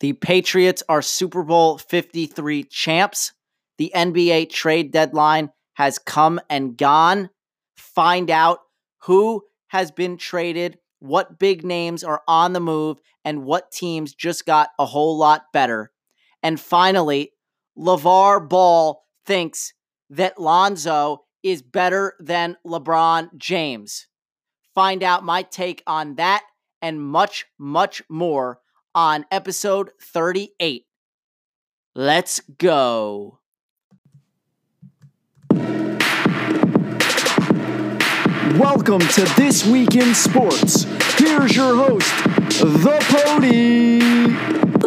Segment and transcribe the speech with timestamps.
[0.00, 3.32] The Patriots are Super Bowl 53 champs.
[3.78, 7.30] The NBA trade deadline has come and gone.
[7.76, 8.60] Find out
[9.02, 14.44] who has been traded, what big names are on the move, and what teams just
[14.44, 15.92] got a whole lot better.
[16.42, 17.32] And finally,
[17.78, 19.72] LeVar Ball thinks
[20.10, 24.06] that Lonzo is better than LeBron James.
[24.74, 26.42] Find out my take on that
[26.82, 28.60] and much, much more
[28.96, 30.86] on episode 38.
[31.94, 33.38] Let's go.
[38.58, 40.84] Welcome to This Week in Sports.
[41.18, 42.10] Here's your host,
[42.58, 44.85] The Pody.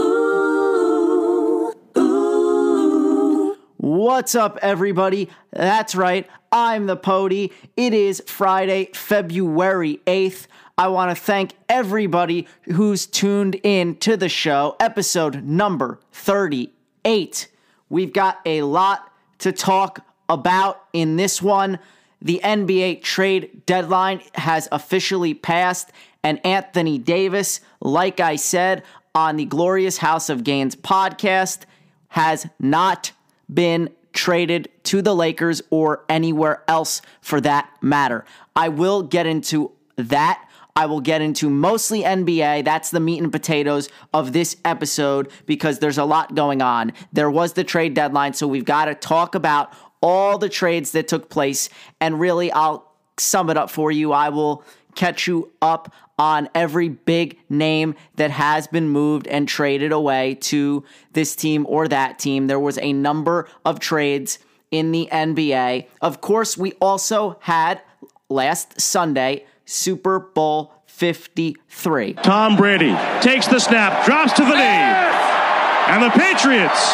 [3.90, 5.30] What's up, everybody?
[5.50, 7.52] That's right, I'm The Pody.
[7.76, 10.46] It is Friday, February 8th.
[10.78, 17.48] I want to thank everybody who's tuned in to the show, episode number 38.
[17.90, 21.80] We've got a lot to talk about in this one.
[22.22, 25.92] The NBA trade deadline has officially passed,
[26.24, 28.84] and Anthony Davis, like I said
[29.16, 31.62] on the Glorious House of Gainz podcast,
[32.09, 33.14] has not
[33.53, 38.25] been traded to the Lakers or anywhere else for that matter.
[38.56, 40.44] I will get into that
[40.80, 42.64] I will get into mostly NBA.
[42.64, 46.94] That's the meat and potatoes of this episode because there's a lot going on.
[47.11, 51.09] There was the trade deadline, so we've got to talk about all the trades that
[51.09, 51.67] took place.
[52.00, 54.13] And really, I'll sum it up for you.
[54.13, 54.63] I will
[54.95, 60.84] catch you up on every big name that has been moved and traded away to
[61.14, 62.48] this team or that team.
[62.48, 65.88] There was a number of trades in the NBA.
[66.02, 67.81] Of course, we also had
[68.30, 72.14] last Sunday Super Bowl 53.
[72.16, 76.94] Tom Brady takes the snap, drops to the knee, and the Patriots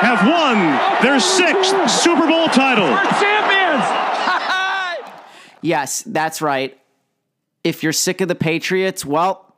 [0.00, 0.58] have won
[1.02, 2.88] their sixth Super Bowl title.
[5.62, 6.78] Yes, that's right.
[7.62, 9.54] If you're sick of the Patriots, well,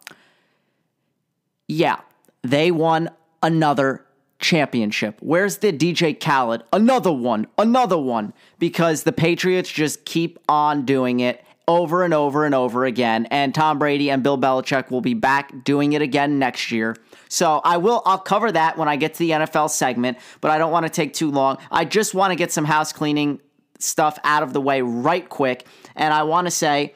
[1.69, 2.01] yeah,
[2.43, 3.11] they won
[3.43, 4.05] another
[4.39, 5.17] championship.
[5.21, 6.65] Where's the DJ Khaled?
[6.73, 12.45] Another one, another one, because the Patriots just keep on doing it over and over
[12.45, 13.27] and over again.
[13.31, 16.97] And Tom Brady and Bill Belichick will be back doing it again next year.
[17.29, 20.59] So I will I'll cover that when I get to the NFL segment, but I
[20.59, 21.59] don't want to take too long.
[21.71, 23.41] I just want to get some house cleaning
[23.79, 25.67] stuff out of the way right quick.
[25.97, 26.95] And I want to say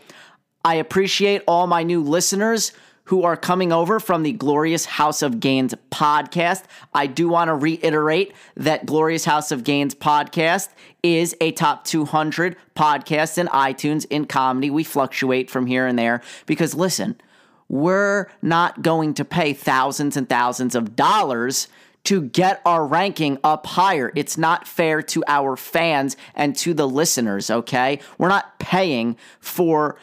[0.66, 2.72] I appreciate all my new listeners
[3.04, 6.64] who are coming over from the Glorious House of Gainz podcast.
[6.92, 10.70] I do want to reiterate that Glorious House of Gainz podcast
[11.04, 14.68] is a top 200 podcast in iTunes in comedy.
[14.68, 17.20] We fluctuate from here and there because listen,
[17.68, 21.68] we're not going to pay thousands and thousands of dollars
[22.02, 24.10] to get our ranking up higher.
[24.16, 28.00] It's not fair to our fans and to the listeners, okay?
[28.18, 29.96] We're not paying for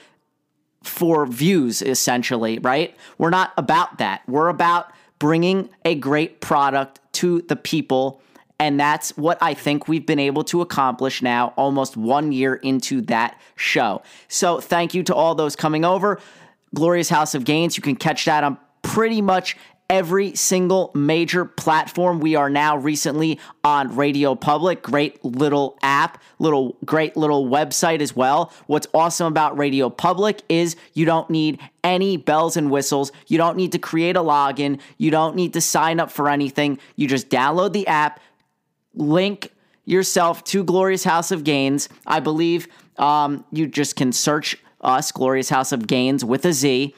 [0.84, 2.96] for views essentially, right?
[3.18, 4.22] We're not about that.
[4.28, 8.22] We're about bringing a great product to the people
[8.60, 13.02] and that's what I think we've been able to accomplish now, almost one year into
[13.02, 14.04] that show.
[14.30, 16.22] So, thank you to all those coming over.
[16.74, 17.76] Glorious House of Gainz.
[17.76, 19.58] You can catch that on pretty much
[19.90, 22.20] every single major platform.
[22.20, 24.82] We are now recently on Radio Public.
[24.82, 28.52] Great little app, little great little website as well.
[28.68, 33.12] What's awesome about Radio Public is you don't need any bells and whistles.
[33.28, 34.80] You don't need to create a login.
[34.98, 36.80] You don't need to sign up for anything.
[36.96, 38.20] You just download the app,
[38.96, 39.52] link
[39.86, 41.90] yourself to Glorious House of Gainz.
[42.08, 42.68] I believe
[42.98, 46.96] um, you just can search us, Glorious House of Gainz, with a Z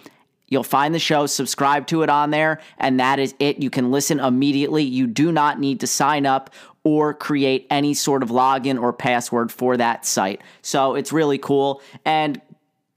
[0.55, 3.61] You'll find the show, subscribe to it on there, and that is it.
[3.61, 4.83] You can listen immediately.
[4.83, 6.49] You do not need to sign up
[6.85, 10.39] or create any sort of login or password for that site.
[10.61, 11.81] So it's really cool.
[12.05, 12.41] And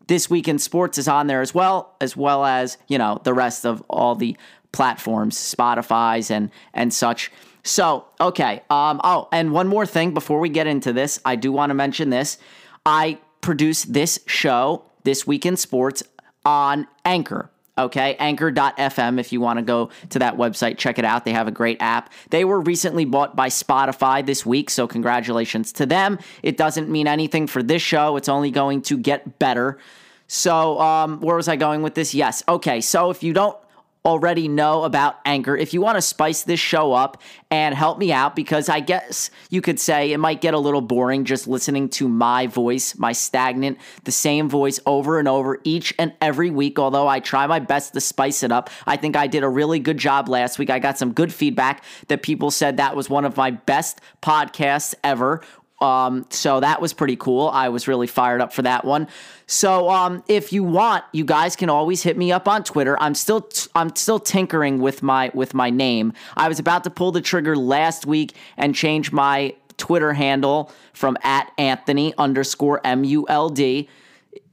[0.07, 3.35] this week in sports is on there as well, as well as, you know, the
[3.35, 4.37] rest of all the
[4.71, 7.33] platforms, Spotify's and and such.
[7.65, 8.63] So, okay.
[8.71, 11.75] Um, oh, and one more thing before we get into this, I do want to
[11.75, 12.39] mention this.
[12.87, 16.05] I produce this show, This Week in Sports,
[16.49, 17.51] on Anchor.
[17.77, 19.21] Okay, anchor.fm.
[19.21, 21.27] If you want to go to that website, check it out.
[21.27, 22.11] They have a great app.
[22.31, 26.19] They were recently bought by Spotify this week, so congratulations to them.
[26.43, 29.79] It doesn't mean anything for this show, it's only going to get better.
[30.27, 32.15] So, um, where was I going with this?
[32.15, 32.43] Yes.
[32.49, 33.57] Okay, so if you don't
[34.05, 38.13] already know about Anchor, if you want to spice this show up and help me
[38.13, 41.89] out, because I guess you could say it might get a little boring just listening
[41.91, 46.79] to my voice, my stagnant, the same voice over and over each and every week.
[46.79, 49.79] Although I try my best to spice it up, I think I did a really
[49.79, 50.71] good job last week.
[50.71, 54.95] I got some good feedback that people said that was one of my best podcasts
[55.05, 55.43] ever.
[55.81, 57.49] Um, so that was pretty cool.
[57.49, 59.07] I was really fired up for that one.
[59.47, 63.01] So um, if you want, you guys can always hit me up on Twitter.
[63.01, 66.15] I'm still t- I'm still tinkering with my with my name.
[66.37, 71.17] I was about to pull the trigger last week and change my Twitter handle from
[71.23, 73.89] at Anthony underscore M U L D.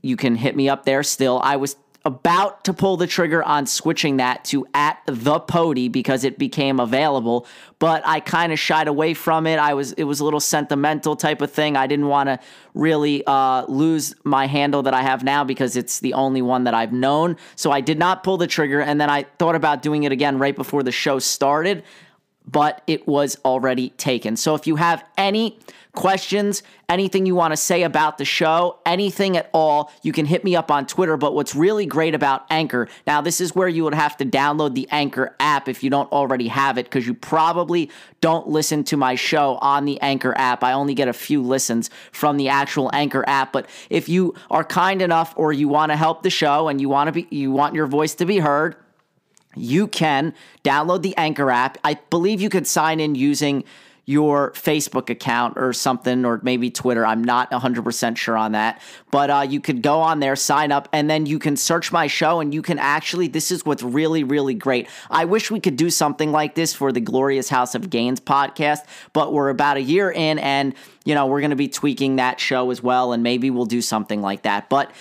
[0.04, 1.42] You can hit me up there still.
[1.44, 1.76] I was
[2.06, 6.80] about to pull the trigger on switching that to at the pody because it became
[6.80, 7.48] available
[7.80, 9.58] but i kind of shied away from it.
[9.58, 11.76] I was it was a little sentimental type of thing.
[11.76, 12.40] I didn't want to
[12.74, 16.74] really uh, lose my handle that i have now because it's the only one that
[16.74, 17.38] i've known.
[17.56, 20.38] So i did not pull the trigger and then i thought about doing it again
[20.40, 21.84] right before the show started
[22.48, 24.38] but it was already taken.
[24.38, 25.58] So if you have any
[25.96, 30.44] questions, anything you want to say about the show, anything at all, you can hit
[30.44, 31.18] me up on Twitter.
[31.18, 34.76] But what's really great about Anchor, now this is where you would have to download
[34.76, 37.90] the Anchor app if you don't already have it, because you probably
[38.22, 40.64] don't listen to my show on the Anchor app.
[40.64, 43.54] I only get a few listens from the actual Anchor app.
[43.54, 46.90] But if you are kind enough or you want to help the show and you
[46.90, 48.76] want to be you want your voice to be heard,
[49.56, 51.78] you can download the Anchor app.
[51.84, 53.64] I believe you could sign in using
[54.06, 57.06] your Facebook account or something, or maybe Twitter.
[57.06, 58.80] I'm not 100% sure on that.
[59.10, 62.06] But uh, you could go on there, sign up, and then you can search my
[62.06, 64.88] show, and you can actually, this is what's really, really great.
[65.10, 68.86] I wish we could do something like this for the Glorious House of Gainz podcast,
[69.12, 72.40] but we're about a year in, and, you know, we're going to be tweaking that
[72.40, 74.70] show as well, and maybe we'll do something like that.
[74.70, 74.92] But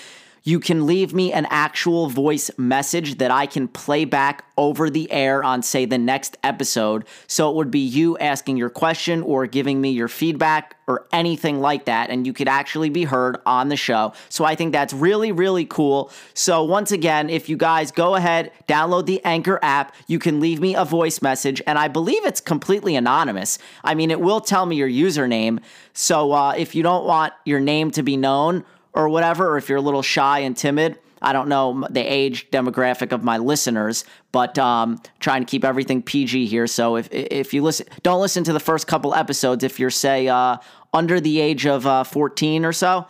[0.46, 5.10] you can leave me an actual voice message that I can play back over the
[5.10, 7.06] air on, say, the next episode.
[7.26, 11.60] So it would be you asking your question or giving me your feedback or anything
[11.60, 12.10] like that.
[12.10, 14.12] And you could actually be heard on the show.
[14.28, 16.10] So I think that's really, really cool.
[16.34, 20.60] So once again, if you guys go ahead, download the Anchor app, you can leave
[20.60, 21.62] me a voice message.
[21.66, 23.58] And I believe it's completely anonymous.
[23.82, 25.60] I mean, it will tell me your username.
[25.94, 28.64] So uh, if you don't want your name to be known,
[28.94, 30.98] or whatever, or if you're a little shy and timid.
[31.20, 36.02] I don't know the age demographic of my listeners, but um, trying to keep everything
[36.02, 36.66] PG here.
[36.66, 40.28] So if if you listen, don't listen to the first couple episodes if you're say
[40.28, 40.58] uh,
[40.92, 43.06] under the age of uh, 14 or so,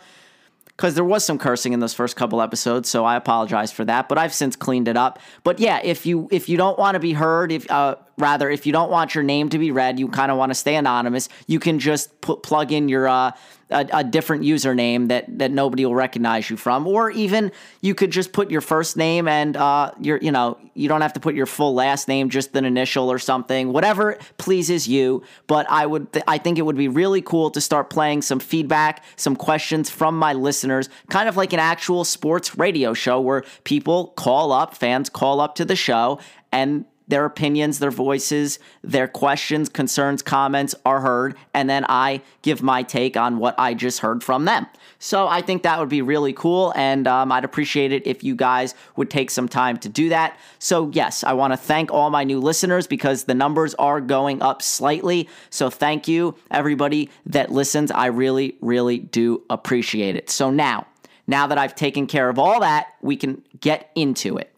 [0.75, 2.89] because there was some cursing in those first couple episodes.
[2.89, 5.19] So I apologize for that, but I've since cleaned it up.
[5.43, 8.65] But yeah, if you if you don't want to be heard, if uh, rather if
[8.65, 11.29] you don't want your name to be read, you kind of want to stay anonymous.
[11.47, 13.31] You can just put plug in your uh,
[13.69, 17.51] a, a, different username that that nobody will recognize you from, or even
[17.81, 21.13] you could just put your first name and uh, your you know you don't have
[21.13, 25.23] to put your full last name, just an initial or something, whatever pleases you.
[25.47, 28.39] But I would th- I think it would be really cool to start playing some
[28.39, 33.43] feedback, some questions from my listeners, kind of like an actual sports radio show where
[33.63, 36.19] people call up, fans call up to the show
[36.51, 42.63] and their opinions, their voices, their questions, concerns, comments are heard, and then I give
[42.63, 44.65] my take on what I just heard from them.
[44.97, 48.35] So I think that would be really cool, and um, I'd appreciate it if you
[48.35, 50.37] guys would take some time to do that.
[50.57, 54.41] So, yes, I want to thank all my new listeners because the numbers are going
[54.41, 55.29] up slightly.
[55.49, 57.91] So, thank you, everybody that listens.
[57.91, 60.29] I really, really do appreciate it.
[60.29, 60.87] So, now,
[61.27, 64.51] now that I've taken care of all that, we can get into it.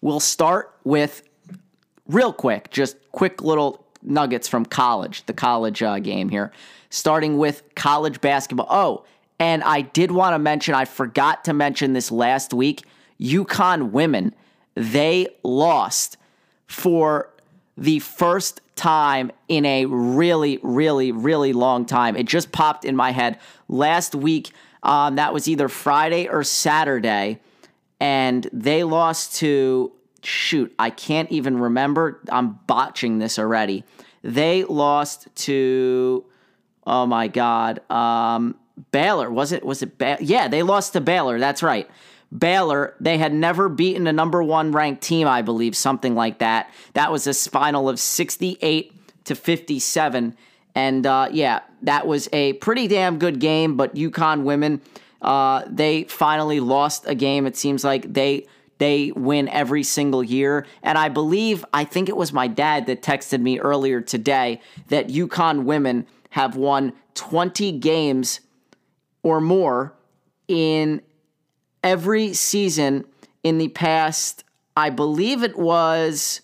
[0.00, 1.25] We'll start with
[2.08, 6.52] real quick, just quick little nuggets from college, the college uh, game here,
[6.90, 8.68] starting with college basketball.
[8.70, 9.04] Oh,
[9.38, 12.84] and I did want to mention, I forgot to mention this last week.
[13.20, 14.34] UConn women,
[14.74, 16.16] they lost
[16.66, 17.30] for
[17.76, 22.16] the first time in a really, really, really long time.
[22.16, 24.52] It just popped in my head last week.
[24.82, 27.40] Um, that was either Friday or Saturday,
[28.00, 29.92] and they lost to
[30.26, 32.20] shoot, I can't even remember.
[32.30, 33.84] I'm botching this already.
[34.22, 36.24] They lost to,
[36.86, 38.56] oh my God, um,
[38.90, 39.30] Baylor.
[39.30, 39.64] Was it?
[39.64, 39.94] Was it?
[40.20, 41.38] Yeah, they lost to Baylor.
[41.38, 41.88] That's right.
[42.36, 46.70] Baylor, they had never beaten a number one ranked team, I believe, something like that.
[46.94, 48.92] That was a final of 68
[49.24, 50.36] to 57.
[50.74, 53.76] And uh, yeah, that was a pretty damn good game.
[53.76, 54.82] But UConn women,
[55.22, 57.46] uh, they finally lost a game.
[57.46, 58.46] It seems like they
[58.78, 60.66] they win every single year.
[60.82, 65.08] And I believe, I think it was my dad that texted me earlier today that
[65.08, 68.40] UConn women have won 20 games
[69.22, 69.94] or more
[70.48, 71.00] in
[71.82, 73.04] every season
[73.42, 74.44] in the past,
[74.76, 76.40] I believe it was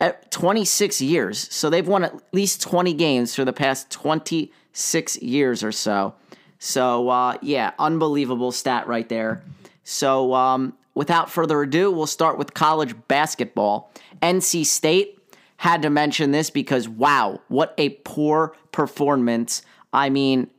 [0.00, 1.52] at 26 years.
[1.52, 6.14] So they've won at least 20 games for the past 26 years or so.
[6.58, 9.42] So, uh, yeah, unbelievable stat right there.
[9.84, 13.92] So, um, without further ado, we'll start with college basketball.
[14.22, 15.16] NC State
[15.58, 19.62] had to mention this because, wow, what a poor performance.
[19.92, 20.50] I mean,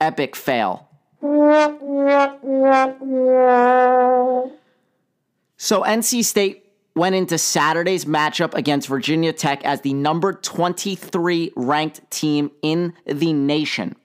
[0.00, 0.88] epic fail.
[5.58, 12.10] So, NC State went into Saturday's matchup against Virginia Tech as the number 23 ranked
[12.10, 13.96] team in the nation.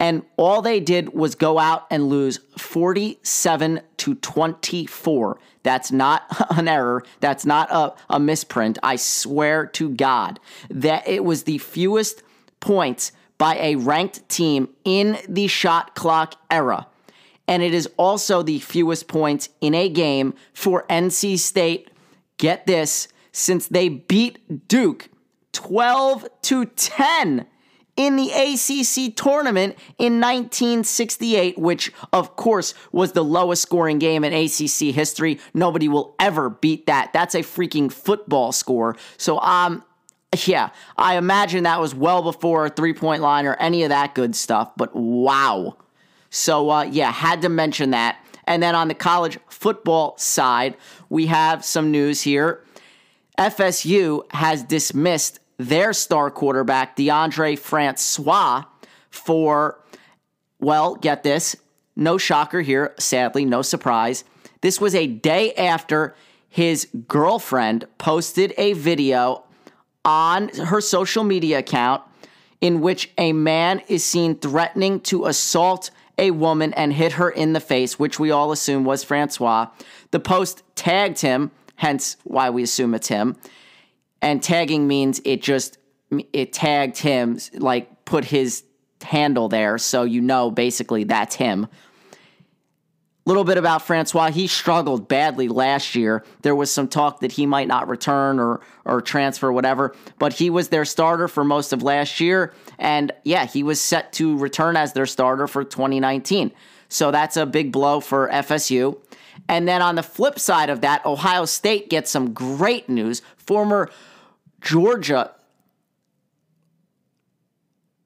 [0.00, 5.38] And all they did was go out and lose 47 to 24.
[5.62, 7.04] That's not an error.
[7.20, 8.78] That's not a, a misprint.
[8.82, 10.40] I swear to God
[10.70, 12.22] that it was the fewest
[12.60, 16.86] points by a ranked team in the shot clock era.
[17.46, 21.90] And it is also the fewest points in a game for NC State.
[22.38, 25.10] Get this, since they beat Duke
[25.52, 27.46] 12 to 10
[27.96, 34.32] in the ACC tournament in 1968, which of course was the lowest scoring game in
[34.32, 35.38] ACC history.
[35.54, 37.12] Nobody will ever beat that.
[37.12, 38.96] That's a freaking football score.
[39.16, 39.84] So, um,
[40.44, 44.14] yeah, I imagine that was well before a three point line or any of that
[44.14, 45.76] good stuff, but wow.
[46.30, 48.24] So, uh, yeah, had to mention that.
[48.46, 50.76] And then on the college football side,
[51.08, 52.64] we have some news here.
[53.38, 58.64] FSU has dismissed their star quarterback, Deondre Francois,
[59.10, 59.78] for,
[60.58, 61.54] well, get this,
[61.94, 64.24] no shocker here, sadly, no surprise.
[64.62, 66.14] This was a day after
[66.48, 69.44] his girlfriend posted a video
[70.04, 72.02] on her social media account
[72.62, 77.52] in which a man is seen threatening to assault a woman and hit her in
[77.52, 79.66] the face, which we all assume was Francois.
[80.10, 83.36] The post tagged him, hence why we assume it's him
[84.22, 85.78] and tagging means it just
[86.32, 88.64] it tagged him like put his
[89.02, 91.66] handle there so you know basically that's him.
[93.26, 96.24] A little bit about francois he struggled badly last year.
[96.42, 100.50] There was some talk that he might not return or or transfer whatever but he
[100.50, 104.76] was their starter for most of last year and yeah he was set to return
[104.76, 106.50] as their starter for 2019
[106.88, 108.96] so that's a big blow for fsu
[109.48, 113.22] and then on the flip side of that ohio state gets some great news.
[113.36, 113.90] Former
[114.60, 115.32] Georgia,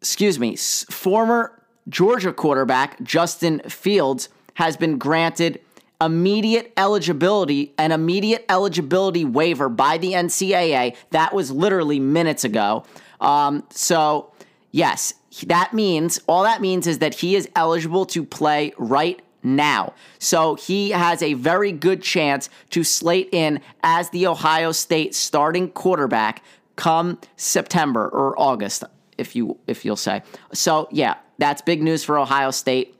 [0.00, 5.61] excuse me, former Georgia quarterback Justin Fields has been granted
[6.00, 10.96] immediate eligibility, an immediate eligibility waiver by the NCAA.
[11.11, 12.84] That was literally minutes ago.
[13.20, 14.32] Um, so,
[14.70, 15.14] yes,
[15.46, 19.92] that means all that means is that he is eligible to play right now.
[20.18, 25.70] So he has a very good chance to slate in as the Ohio State starting
[25.70, 26.42] quarterback
[26.76, 28.84] come September or August,
[29.18, 30.22] if you if you'll say.
[30.52, 32.96] So yeah, that's big news for Ohio State.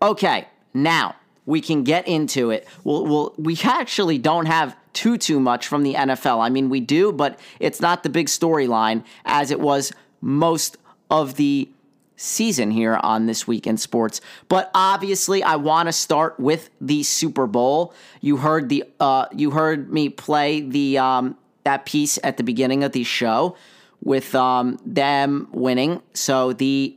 [0.00, 1.14] Okay, now
[1.46, 2.66] we can get into it.
[2.84, 6.40] We'll, we'll, we actually don't have too too much from the NFL.
[6.40, 10.78] I mean, we do, but it's not the big storyline as it was most
[11.10, 11.68] of the
[12.16, 14.20] season here on This Week in Sports.
[14.48, 17.94] But obviously, I want to start with the Super Bowl.
[18.20, 22.84] You heard the uh, you heard me play the um, that piece at the beginning
[22.84, 23.56] of the show
[24.02, 26.02] with um, them winning.
[26.12, 26.96] So the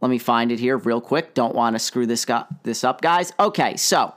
[0.00, 1.34] let me find it here real quick.
[1.34, 3.32] Don't want to screw this gu- this up, guys.
[3.40, 4.14] Okay, so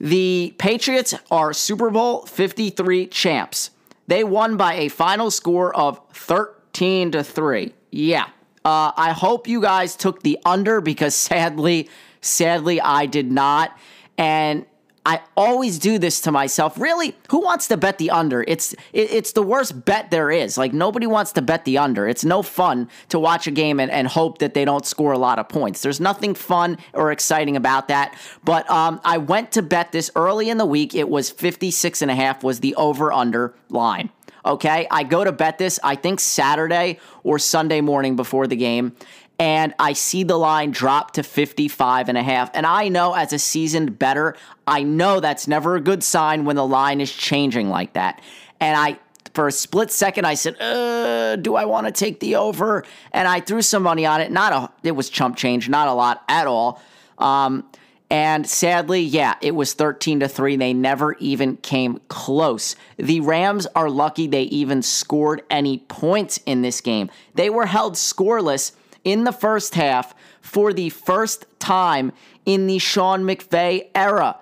[0.00, 3.70] the Patriots are Super Bowl 53 champs.
[4.06, 7.74] They won by a final score of 13 to 3.
[7.90, 8.28] Yeah,
[8.64, 11.88] uh, I hope you guys took the under because sadly,
[12.20, 13.76] sadly, I did not.
[14.16, 14.66] And
[15.08, 16.78] I always do this to myself.
[16.78, 18.44] Really, who wants to bet the under?
[18.46, 20.58] It's it, it's the worst bet there is.
[20.58, 22.06] Like nobody wants to bet the under.
[22.06, 25.18] It's no fun to watch a game and, and hope that they don't score a
[25.18, 25.80] lot of points.
[25.80, 28.14] There's nothing fun or exciting about that.
[28.44, 30.94] But um, I went to bet this early in the week.
[30.94, 34.10] It was 56 and a half was the over under line.
[34.48, 38.96] Okay, I go to bet this, I think Saturday or Sunday morning before the game,
[39.38, 42.50] and I see the line drop to 55 and a half.
[42.54, 44.36] And I know as a seasoned better,
[44.66, 48.22] I know that's never a good sign when the line is changing like that.
[48.58, 48.98] And I
[49.34, 52.84] for a split second I said, uh, do I want to take the over?
[53.12, 54.32] And I threw some money on it.
[54.32, 56.80] Not a it was chump change, not a lot at all.
[57.18, 57.68] Um,
[58.10, 60.56] and sadly, yeah, it was 13 to 3.
[60.56, 62.74] They never even came close.
[62.96, 67.10] The Rams are lucky they even scored any points in this game.
[67.34, 68.72] They were held scoreless
[69.04, 72.12] in the first half for the first time
[72.46, 74.38] in the Sean McVay era.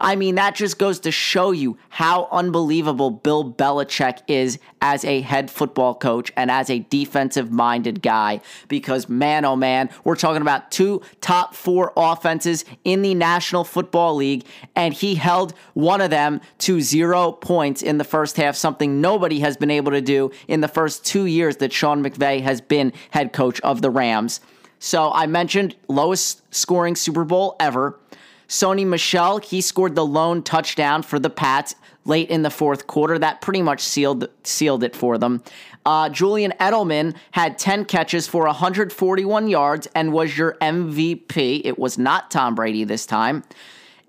[0.00, 5.20] I mean, that just goes to show you how unbelievable Bill Belichick is as a
[5.20, 8.40] head football coach and as a defensive minded guy.
[8.68, 14.16] Because, man, oh man, we're talking about two top four offenses in the National Football
[14.16, 14.44] League,
[14.76, 19.40] and he held one of them to zero points in the first half, something nobody
[19.40, 22.92] has been able to do in the first two years that Sean McVay has been
[23.10, 24.40] head coach of the Rams.
[24.78, 27.98] So I mentioned lowest scoring Super Bowl ever.
[28.48, 31.74] Sony Michel, he scored the lone touchdown for the Pats
[32.06, 33.18] late in the fourth quarter.
[33.18, 35.42] That pretty much sealed sealed it for them.
[35.84, 41.62] Uh, Julian Edelman had 10 catches for 141 yards and was your MVP.
[41.64, 43.44] It was not Tom Brady this time.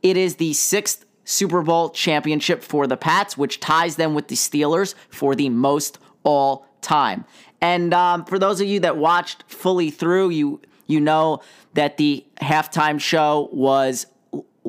[0.01, 4.35] It is the sixth Super Bowl championship for the Pats, which ties them with the
[4.35, 7.25] Steelers for the most all time.
[7.61, 11.41] And um, for those of you that watched fully through, you you know
[11.75, 14.07] that the halftime show was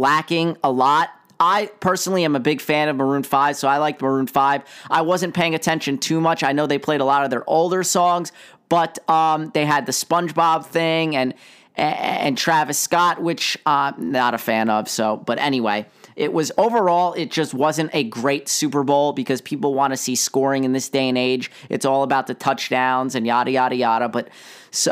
[0.01, 1.11] lacking a lot.
[1.39, 4.63] I personally am a big fan of Maroon 5, so I liked Maroon 5.
[4.91, 6.43] I wasn't paying attention too much.
[6.43, 8.33] I know they played a lot of their older songs,
[8.69, 11.35] but um, they had the SpongeBob thing and
[11.77, 14.87] and Travis Scott, which I'm uh, not a fan of.
[14.87, 19.73] So, but anyway, it was overall, it just wasn't a great Super Bowl because people
[19.73, 21.51] want to see scoring in this day and age.
[21.71, 24.09] It's all about the touchdowns and yada yada yada.
[24.11, 24.29] But,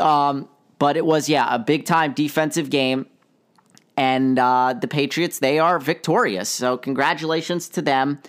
[0.01, 0.49] um,
[0.79, 3.05] but it was yeah a big time defensive game
[3.99, 6.47] and uh, the Patriots, they are victorious.
[6.47, 8.21] So, congratulations to them.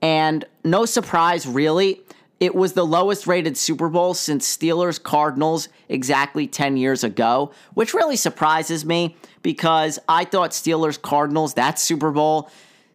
[0.00, 2.00] And no surprise, really,
[2.40, 7.92] it was the lowest rated Super Bowl since Steelers Cardinals exactly 10 years ago, which
[7.92, 12.50] really surprises me because I thought Steelers Cardinals, that Super Bowl,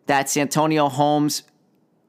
[0.08, 1.44] that Santonio Holmes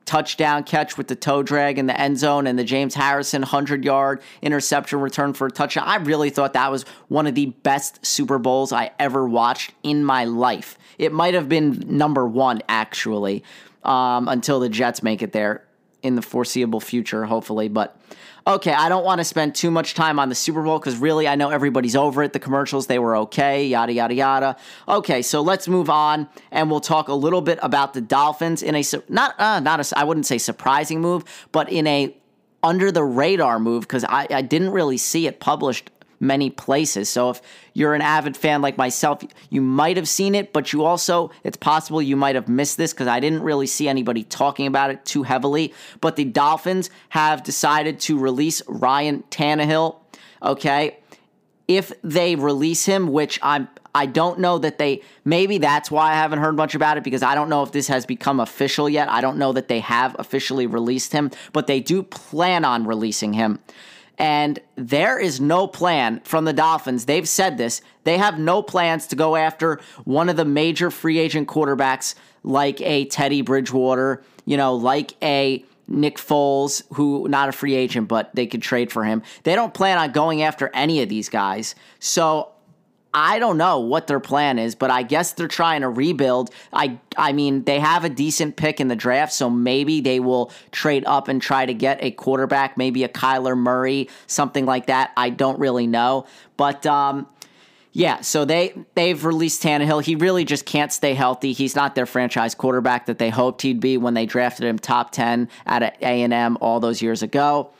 [0.06, 3.84] touchdown catch with the toe drag in the end zone and the James Harrison 100
[3.84, 5.84] yard interception return for a touchdown.
[5.86, 10.04] I really thought that was one of the best Super Bowls I ever watched in
[10.04, 10.78] my life.
[10.96, 13.44] It might have been number one, actually,
[13.82, 15.64] um, until the Jets make it there
[16.02, 17.68] in the foreseeable future, hopefully.
[17.68, 18.00] But
[18.46, 21.26] okay, I don't want to spend too much time on the Super Bowl because really
[21.26, 22.32] I know everybody's over it.
[22.32, 24.56] The commercials, they were okay, yada, yada, yada.
[24.88, 28.76] Okay, so let's move on and we'll talk a little bit about the Dolphins in
[28.76, 32.16] a, not, uh, not a, I wouldn't say surprising move, but in a
[32.62, 37.08] under the radar move because I, I didn't really see it published many places.
[37.08, 40.84] So if you're an avid fan like myself, you might have seen it, but you
[40.84, 44.66] also, it's possible you might have missed this because I didn't really see anybody talking
[44.66, 45.74] about it too heavily.
[46.00, 49.96] But the Dolphins have decided to release Ryan Tannehill.
[50.42, 50.98] Okay.
[51.68, 56.14] If they release him, which I'm I don't know that they maybe that's why I
[56.14, 59.08] haven't heard much about it because I don't know if this has become official yet.
[59.08, 63.32] I don't know that they have officially released him, but they do plan on releasing
[63.32, 63.58] him.
[64.18, 67.04] And there is no plan from the Dolphins.
[67.04, 67.82] They've said this.
[68.04, 72.80] They have no plans to go after one of the major free agent quarterbacks like
[72.80, 78.34] a Teddy Bridgewater, you know, like a Nick Foles, who not a free agent, but
[78.34, 79.22] they could trade for him.
[79.42, 81.74] They don't plan on going after any of these guys.
[81.98, 82.52] So
[83.18, 86.50] I don't know what their plan is, but I guess they're trying to rebuild.
[86.70, 90.52] I I mean, they have a decent pick in the draft, so maybe they will
[90.70, 95.12] trade up and try to get a quarterback, maybe a Kyler Murray, something like that.
[95.16, 96.26] I don't really know,
[96.58, 97.26] but um,
[97.92, 100.04] yeah, so they they've released Tannehill.
[100.04, 101.54] He really just can't stay healthy.
[101.54, 105.10] He's not their franchise quarterback that they hoped he'd be when they drafted him top
[105.12, 107.70] ten at A and M all those years ago.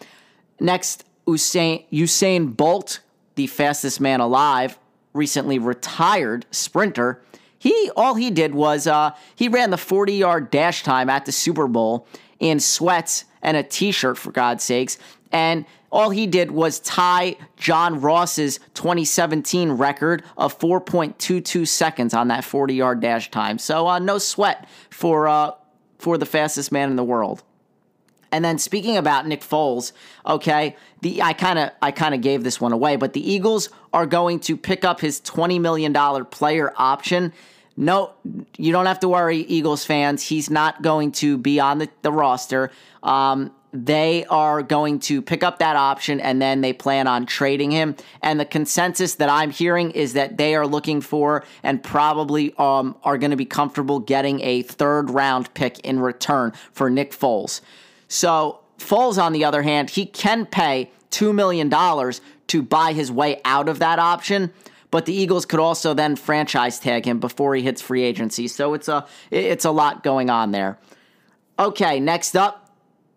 [0.59, 3.01] Next, Usain Usain Bolt,
[3.35, 4.79] the fastest man alive,
[5.17, 7.23] recently retired sprinter,
[7.59, 11.33] he all he did was uh, he ran the 40 yard dash time at the
[11.33, 12.07] Super Bowl
[12.39, 14.99] in sweats and a t shirt for God's sakes,
[15.33, 22.45] and all he did was tie John Ross's 2017 record of 4.22 seconds on that
[22.45, 23.59] 40 yard dash time.
[23.59, 25.53] So uh, no sweat for uh,
[25.99, 27.43] for the fastest man in the world.
[28.33, 29.93] And then speaking about Nick Foles,
[30.27, 33.71] okay, the I kind of I kind of gave this one away, but the Eagles
[33.97, 37.33] are going to pick up his 20 million dollar player option.
[37.79, 38.13] No,
[38.59, 40.23] you don't have to worry, Eagles fans.
[40.23, 42.71] He's not going to be on the, the roster.
[43.03, 47.71] Um, they are going to pick up that option and then they plan on trading
[47.71, 47.97] him.
[48.21, 52.97] And the consensus that I'm hearing is that they are looking for and probably um,
[53.03, 57.63] are going to be comfortable getting a third round pick in return for Nick Foles.
[58.09, 61.73] So Foles, on the other hand, he can pay $2 million
[62.49, 64.53] to buy his way out of that option.
[64.91, 68.49] But the Eagles could also then franchise tag him before he hits free agency.
[68.49, 70.79] So it's a it's a lot going on there.
[71.59, 72.67] Okay, next up,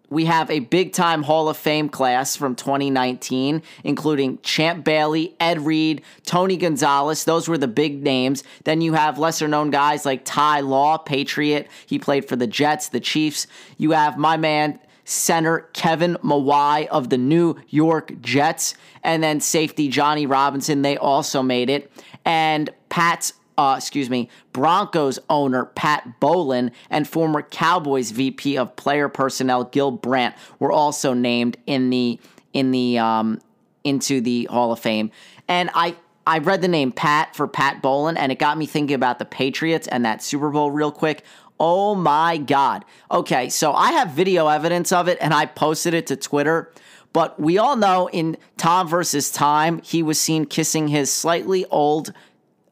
[0.10, 5.66] we have a big time Hall of Fame class from 2019, including Champ Bailey, Ed
[5.66, 7.24] Reed, Tony Gonzalez.
[7.24, 8.44] Those were the big names.
[8.64, 11.68] Then you have lesser known guys like Ty Law, Patriot.
[11.86, 13.46] He played for the Jets, the Chiefs.
[13.78, 14.80] You have my man,
[15.10, 20.82] center Kevin Mawae of the New York Jets, and then safety Johnny Robinson.
[20.82, 21.92] They also made it.
[22.26, 29.10] And Pat's uh, excuse me, Broncos owner Pat Bowlen and former Cowboys VP of player
[29.10, 32.18] personnel Gil Brandt were also named in the
[32.54, 33.42] in the um,
[33.84, 35.12] into the Hall of Fame.
[35.50, 38.96] And I I read the name Pat for Pat Bowlen, and it got me thinking
[38.96, 41.24] about the Patriots and that Super Bowl real quick.
[41.60, 42.86] Oh my God.
[43.12, 46.72] Okay, so I have video evidence of it, and I posted it to Twitter.
[47.12, 52.14] But we all know in Tom versus Time, he was seen kissing his slightly old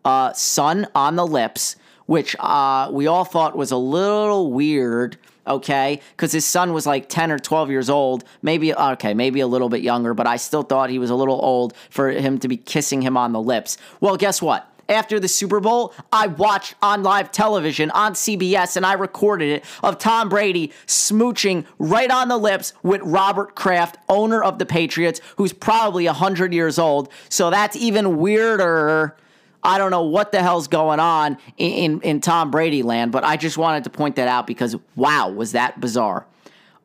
[0.05, 5.17] uh, son on the lips, which uh, we all thought was a little weird.
[5.45, 9.47] Okay, because his son was like 10 or 12 years old, maybe, okay, maybe a
[9.47, 12.49] little bit younger, but I still thought he was a little old for him to
[12.49, 13.77] be kissing him on the lips.
[14.01, 14.69] Well, guess what?
[14.89, 19.65] After the Super Bowl, I watched on live television on CBS and I recorded it
[19.83, 25.21] of Tom Brady smooching right on the lips with Robert Kraft, owner of the Patriots,
[25.35, 27.09] who's probably 100 years old.
[27.29, 29.15] So that's even weirder
[29.63, 33.25] I don't know what the hell's going on in, in, in Tom Brady land, but
[33.25, 36.25] I just wanted to point that out because wow, was that bizarre.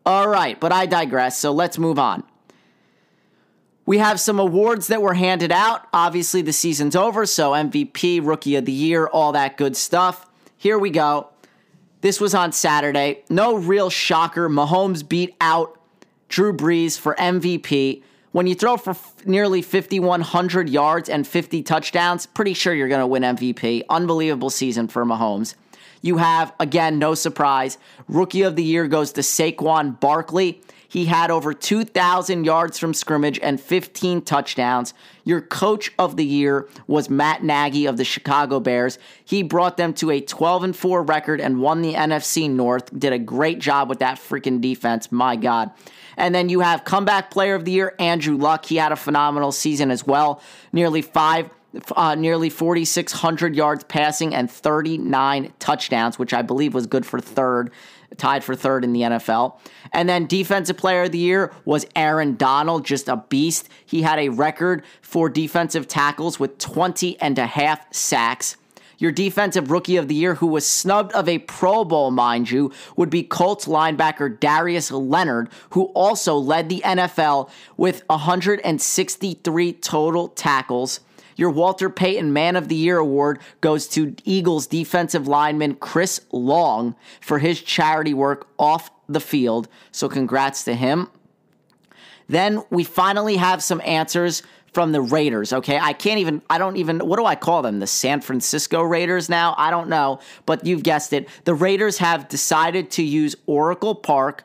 [0.04, 2.24] All right, but I digress, so let's move on.
[3.84, 5.86] We have some awards that were handed out.
[5.92, 10.28] Obviously, the season's over, so MVP, Rookie of the Year, all that good stuff.
[10.56, 11.28] Here we go.
[12.00, 13.22] This was on Saturday.
[13.28, 14.48] No real shocker.
[14.48, 15.80] Mahomes beat out
[16.28, 18.02] Drew Brees for MVP.
[18.30, 23.00] When you throw for f- nearly 5,100 yards and 50 touchdowns, pretty sure you're going
[23.00, 23.82] to win MVP.
[23.90, 25.54] Unbelievable season for Mahomes.
[26.00, 30.60] You have, again, no surprise, Rookie of the Year goes to Saquon Barkley.
[30.92, 34.92] He had over 2,000 yards from scrimmage and 15 touchdowns.
[35.24, 38.98] Your coach of the year was Matt Nagy of the Chicago Bears.
[39.24, 42.90] He brought them to a 12 and 4 record and won the NFC North.
[42.98, 45.10] Did a great job with that freaking defense.
[45.10, 45.70] My God.
[46.18, 48.66] And then you have comeback player of the year, Andrew Luck.
[48.66, 50.42] He had a phenomenal season as well.
[50.74, 51.48] Nearly five.
[51.96, 57.72] Uh, nearly 4,600 yards passing and 39 touchdowns, which I believe was good for third,
[58.16, 59.58] tied for third in the NFL.
[59.92, 63.68] And then defensive player of the year was Aaron Donald, just a beast.
[63.84, 68.56] He had a record for defensive tackles with 20 and a half sacks.
[68.98, 72.70] Your defensive rookie of the year, who was snubbed of a Pro Bowl, mind you,
[72.96, 81.00] would be Colts linebacker Darius Leonard, who also led the NFL with 163 total tackles.
[81.36, 86.94] Your Walter Payton Man of the Year award goes to Eagles defensive lineman Chris Long
[87.20, 89.68] for his charity work off the field.
[89.90, 91.08] So, congrats to him.
[92.28, 94.42] Then we finally have some answers
[94.72, 95.52] from the Raiders.
[95.52, 96.42] Okay, I can't even.
[96.48, 97.00] I don't even.
[97.00, 97.78] What do I call them?
[97.78, 99.54] The San Francisco Raiders now?
[99.58, 101.28] I don't know, but you've guessed it.
[101.44, 104.44] The Raiders have decided to use Oracle Park,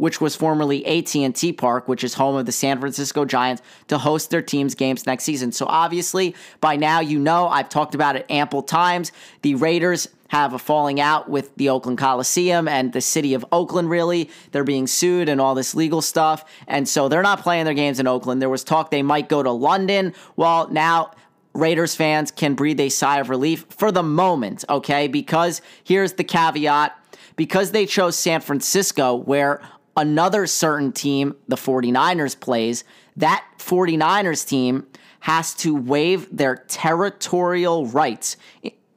[0.00, 4.30] which was formerly AT&T Park, which is home of the San Francisco Giants, to host
[4.30, 5.52] their team's games next season.
[5.52, 9.12] So obviously, by now you know I've talked about it ample times.
[9.42, 13.90] The Raiders have a falling out with the Oakland Coliseum and the city of Oakland,
[13.90, 14.30] really.
[14.52, 16.46] They're being sued and all this legal stuff.
[16.66, 18.40] And so they're not playing their games in Oakland.
[18.40, 20.14] There was talk they might go to London.
[20.34, 21.10] Well, now
[21.52, 25.08] Raiders fans can breathe a sigh of relief for the moment, okay?
[25.08, 26.96] Because here's the caveat
[27.36, 29.62] because they chose San Francisco, where
[29.96, 32.84] another certain team, the 49ers, plays,
[33.16, 34.86] that 49ers team
[35.20, 38.36] has to waive their territorial rights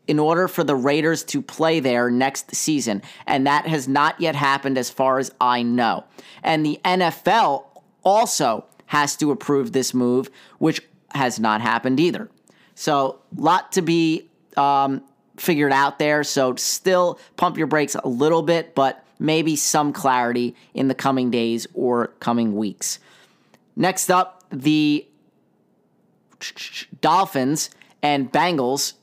[0.07, 3.01] in order for the Raiders to play there next season.
[3.25, 6.05] And that has not yet happened as far as I know.
[6.43, 7.65] And the NFL
[8.03, 10.29] also has to approve this move,
[10.59, 10.81] which
[11.13, 12.29] has not happened either.
[12.75, 15.03] So, lot to be um,
[15.37, 16.23] figured out there.
[16.23, 21.31] So, still pump your brakes a little bit, but maybe some clarity in the coming
[21.31, 22.99] days or coming weeks.
[23.75, 25.07] Next up, the
[27.01, 27.69] Dolphins
[28.03, 28.93] and Bengals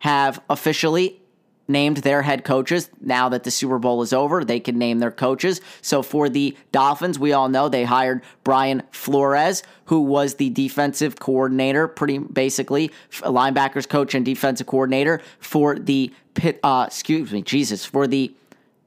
[0.00, 1.20] have officially
[1.66, 2.90] named their head coaches.
[3.00, 5.60] Now that the Super Bowl is over, they can name their coaches.
[5.82, 11.18] So for the Dolphins, we all know they hired Brian Flores, who was the defensive
[11.18, 12.90] coordinator, pretty basically
[13.20, 16.58] linebackers coach and defensive coordinator for the pit.
[16.62, 18.34] Uh, excuse me, Jesus, for the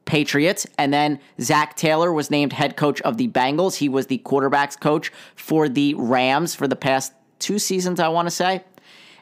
[0.05, 0.65] Patriots.
[0.77, 3.75] And then Zac Taylor was named head coach of the Bengals.
[3.75, 8.27] He was the quarterbacks coach for the Rams for the past two seasons, I want
[8.27, 8.63] to say.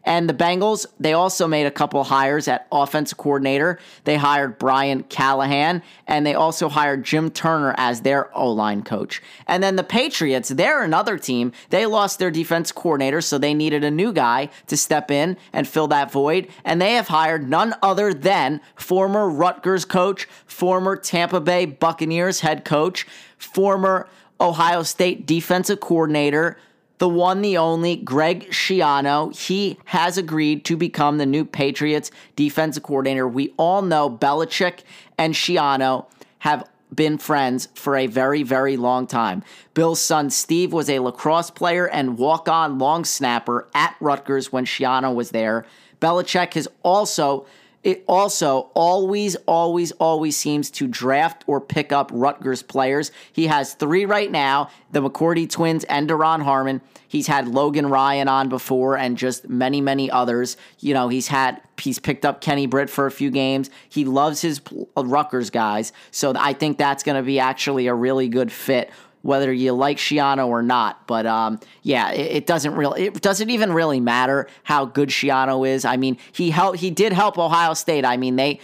[0.03, 3.79] And the Bengals, they also made a couple hires at offense coordinator.
[4.03, 9.21] They hired Brian Callahan, and they also hired Jim Turner as their O line coach.
[9.47, 11.51] And then the Patriots, they're another team.
[11.69, 15.67] They lost their defense coordinator, so they needed a new guy to step in and
[15.67, 16.47] fill that void.
[16.65, 22.65] And they have hired none other than former Rutgers coach, former Tampa Bay Buccaneers head
[22.65, 23.05] coach,
[23.37, 24.07] former
[24.39, 26.57] Ohio State defensive coordinator
[27.01, 29.35] the one, the only, Greg Schiano.
[29.35, 33.27] He has agreed to become the new Patriots defensive coordinator.
[33.27, 34.81] We all know Belichick
[35.17, 36.05] and Schiano
[36.37, 39.41] have been friends for a very, very long time.
[39.73, 44.65] Bill's son Steve was a lacrosse player and walk on long snapper at Rutgers when
[44.65, 45.65] Schiano was there.
[45.99, 47.47] Belichick has also
[47.83, 53.11] it also always, always, always seems to draft or pick up Rutgers players.
[53.33, 56.81] He has three right now the McCourty twins and Duron Harmon.
[57.07, 60.57] He's had Logan Ryan on before and just many, many others.
[60.79, 63.69] You know, he's had, he's picked up Kenny Britt for a few games.
[63.89, 64.61] He loves his
[64.95, 65.91] Rutgers guys.
[66.11, 69.97] So I think that's going to be actually a really good fit whether you like
[69.97, 71.07] Schiano or not.
[71.07, 75.67] But um, yeah, it, it, doesn't really it doesn't even really matter how good Schiano
[75.67, 75.85] is.
[75.85, 78.05] I mean, he helped he did help Ohio State.
[78.05, 78.59] I mean, they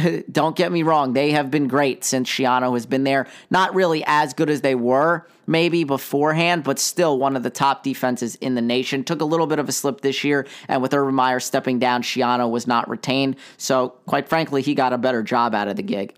[0.32, 3.26] don't get me wrong, they have been great since Schiano has been there.
[3.50, 7.82] Not really as good as they were maybe beforehand, but still one of the top
[7.82, 9.04] defenses in the nation.
[9.04, 12.02] Took a little bit of a slip this year, and with Urban Meyer stepping down,
[12.02, 13.36] Schiano was not retained.
[13.56, 16.14] So, quite frankly, he got a better job out of the gig.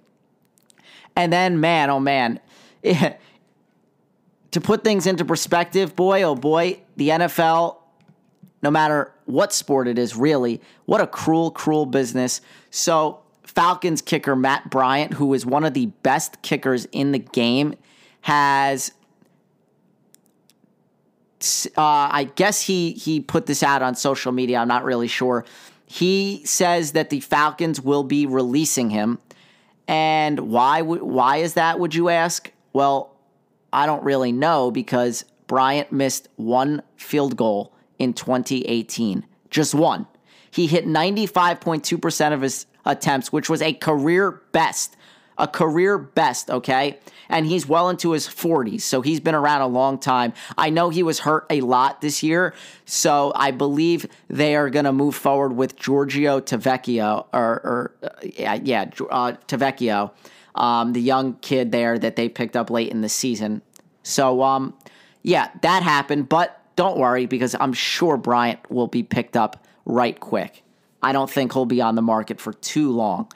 [1.16, 2.40] And then, man, oh man,
[4.54, 7.76] to put things into perspective, boy, oh boy, the NFL,
[8.62, 12.40] no matter what sport it is, really, what a cruel, cruel business.
[12.70, 17.74] So, Falcons kicker Matt Bryant, who is one of the best kickers in the game,
[18.20, 18.92] has.
[21.76, 24.58] Uh, I guess he he put this out on social media.
[24.58, 25.44] I'm not really sure.
[25.84, 29.18] He says that the Falcons will be releasing him,
[29.88, 30.82] and why?
[30.82, 31.80] Why is that?
[31.80, 32.52] Would you ask?
[32.72, 33.13] Well,
[33.74, 39.26] I don't really know because Bryant missed one field goal in 2018.
[39.50, 40.06] Just one.
[40.50, 44.96] He hit 95.2% of his attempts, which was a career best.
[45.36, 47.00] A career best, okay?
[47.28, 50.32] And he's well into his 40s, so he's been around a long time.
[50.56, 54.84] I know he was hurt a lot this year, so I believe they are going
[54.84, 60.12] to move forward with Giorgio Tavecchio, or, or uh, yeah, uh, Tavecchio
[60.54, 63.62] um, the young kid there that they picked up late in the season.
[64.02, 64.74] So, um,
[65.22, 70.18] yeah, that happened, but don't worry because I'm sure Bryant will be picked up right
[70.18, 70.62] quick.
[71.02, 73.30] I don't think he'll be on the market for too long.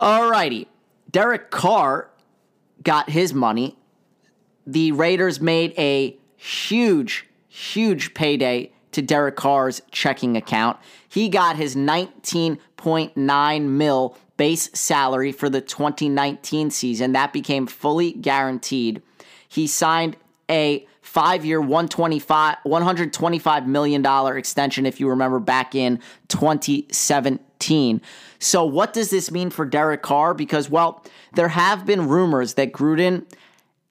[0.00, 0.66] Alrighty,
[1.10, 2.10] Derek Carr
[2.82, 3.76] got his money.
[4.66, 10.78] The Raiders made a huge, huge payday to Derek Carr's checking account.
[11.08, 17.12] He got his 19.9 mil base salary for the 2019 season.
[17.12, 19.02] That became fully guaranteed.
[19.48, 20.16] He signed
[20.50, 28.00] a five year, $125 million extension, if you remember, back in 2017.
[28.40, 30.34] So, what does this mean for Derek Carr?
[30.34, 33.24] Because, well, there have been rumors that Gruden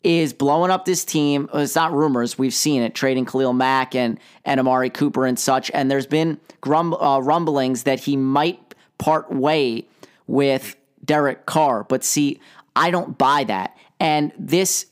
[0.04, 1.50] is blowing up this team.
[1.54, 5.72] It's not rumors; we've seen it trading Khalil Mack and and Amari Cooper and such.
[5.74, 9.88] And there's been uh, rumblings that he might part way
[10.28, 11.84] with Derek Carr.
[11.84, 12.40] But see,
[12.76, 13.78] I don't buy that.
[14.00, 14.88] And this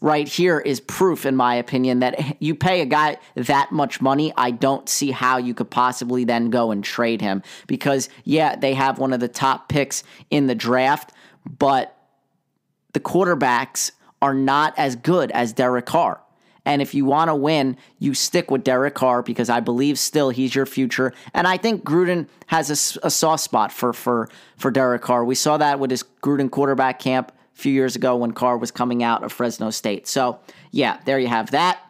[0.00, 4.32] right here is proof, in my opinion, that you pay a guy that much money.
[4.36, 8.74] I don't see how you could possibly then go and trade him because, yeah, they
[8.74, 11.12] have one of the top picks in the draft,
[11.58, 11.96] but
[12.92, 13.92] the quarterbacks
[14.22, 16.20] are not as good as Derek Carr.
[16.66, 20.28] And if you want to win, you stick with Derek Carr because I believe still
[20.28, 21.14] he's your future.
[21.32, 25.24] And I think Gruden has a, a soft spot for for for Derek Carr.
[25.24, 28.70] We saw that with his Gruden quarterback camp a few years ago when Carr was
[28.70, 30.06] coming out of Fresno State.
[30.06, 30.40] So
[30.72, 31.80] yeah, there you have that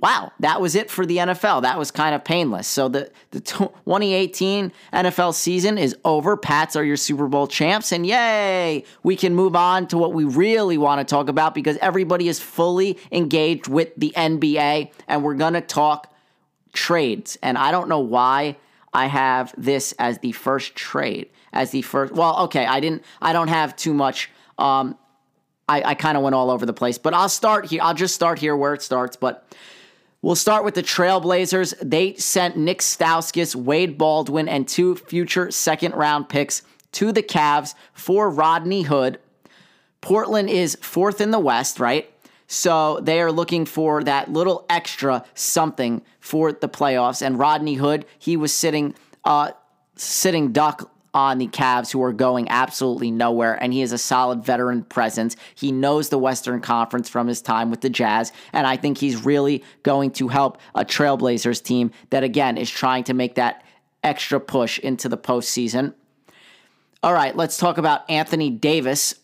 [0.00, 1.62] wow, that was it for the NFL.
[1.62, 2.68] That was kind of painless.
[2.68, 6.36] So the, the 2018 NFL season is over.
[6.36, 7.90] Pats are your Super Bowl champs.
[7.90, 11.76] And yay, we can move on to what we really want to talk about because
[11.78, 16.14] everybody is fully engaged with the NBA and we're going to talk
[16.72, 17.36] trades.
[17.42, 18.56] And I don't know why
[18.92, 21.28] I have this as the first trade.
[21.52, 24.30] As the first, well, okay, I didn't, I don't have too much.
[24.58, 24.96] Um,
[25.66, 27.80] I, I kind of went all over the place, but I'll start here.
[27.82, 29.16] I'll just start here where it starts.
[29.16, 29.48] But
[30.20, 31.74] We'll start with the Trailblazers.
[31.80, 37.74] They sent Nick Stauskas, Wade Baldwin, and two future second round picks to the Cavs
[37.92, 39.20] for Rodney Hood.
[40.00, 42.12] Portland is fourth in the West, right?
[42.48, 47.24] So they are looking for that little extra something for the playoffs.
[47.24, 49.52] And Rodney Hood, he was sitting uh,
[49.94, 54.44] sitting duck on the Cavs, who are going absolutely nowhere, and he is a solid
[54.44, 55.36] veteran presence.
[55.54, 59.24] He knows the Western Conference from his time with the Jazz, and I think he's
[59.24, 63.64] really going to help a Trailblazers team that, again, is trying to make that
[64.04, 65.94] extra push into the postseason.
[67.02, 69.14] All right, let's talk about Anthony Davis.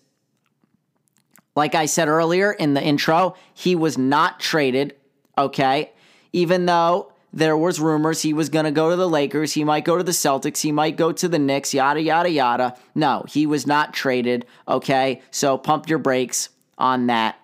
[1.57, 4.97] Like I said earlier in the intro, he was not traded,
[5.39, 5.93] okay?
[6.33, 9.85] Even though there was rumors he was going to go to the Lakers, he might
[9.85, 12.77] go to the Celtics, he might go to the Knicks, yada yada yada.
[12.95, 15.21] No, he was not traded, okay?
[15.33, 17.37] So pump your brakes on that.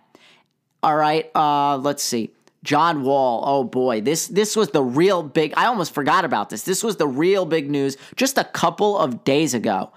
[0.83, 2.31] All right, uh let's see.
[2.62, 5.53] John Wall, oh boy, this this was the real big.
[5.57, 6.62] I almost forgot about this.
[6.62, 9.92] This was the real big news just a couple of days ago.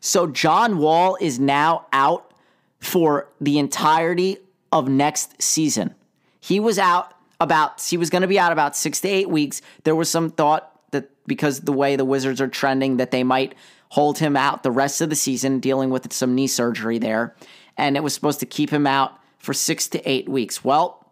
[0.00, 2.32] So John Wall is now out
[2.80, 4.38] for the entirety
[4.70, 5.94] of next season.
[6.38, 9.62] He was out about he was going to be out about 6 to 8 weeks.
[9.84, 13.54] There was some thought that because the way the Wizards are trending that they might
[13.90, 17.34] hold him out the rest of the season dealing with some knee surgery there
[17.78, 20.64] and it was supposed to keep him out for 6 to 8 weeks.
[20.64, 21.06] Well,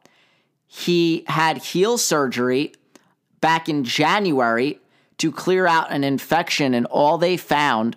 [0.66, 2.72] he had heel surgery
[3.40, 4.80] back in January
[5.18, 7.96] to clear out an infection, and all they found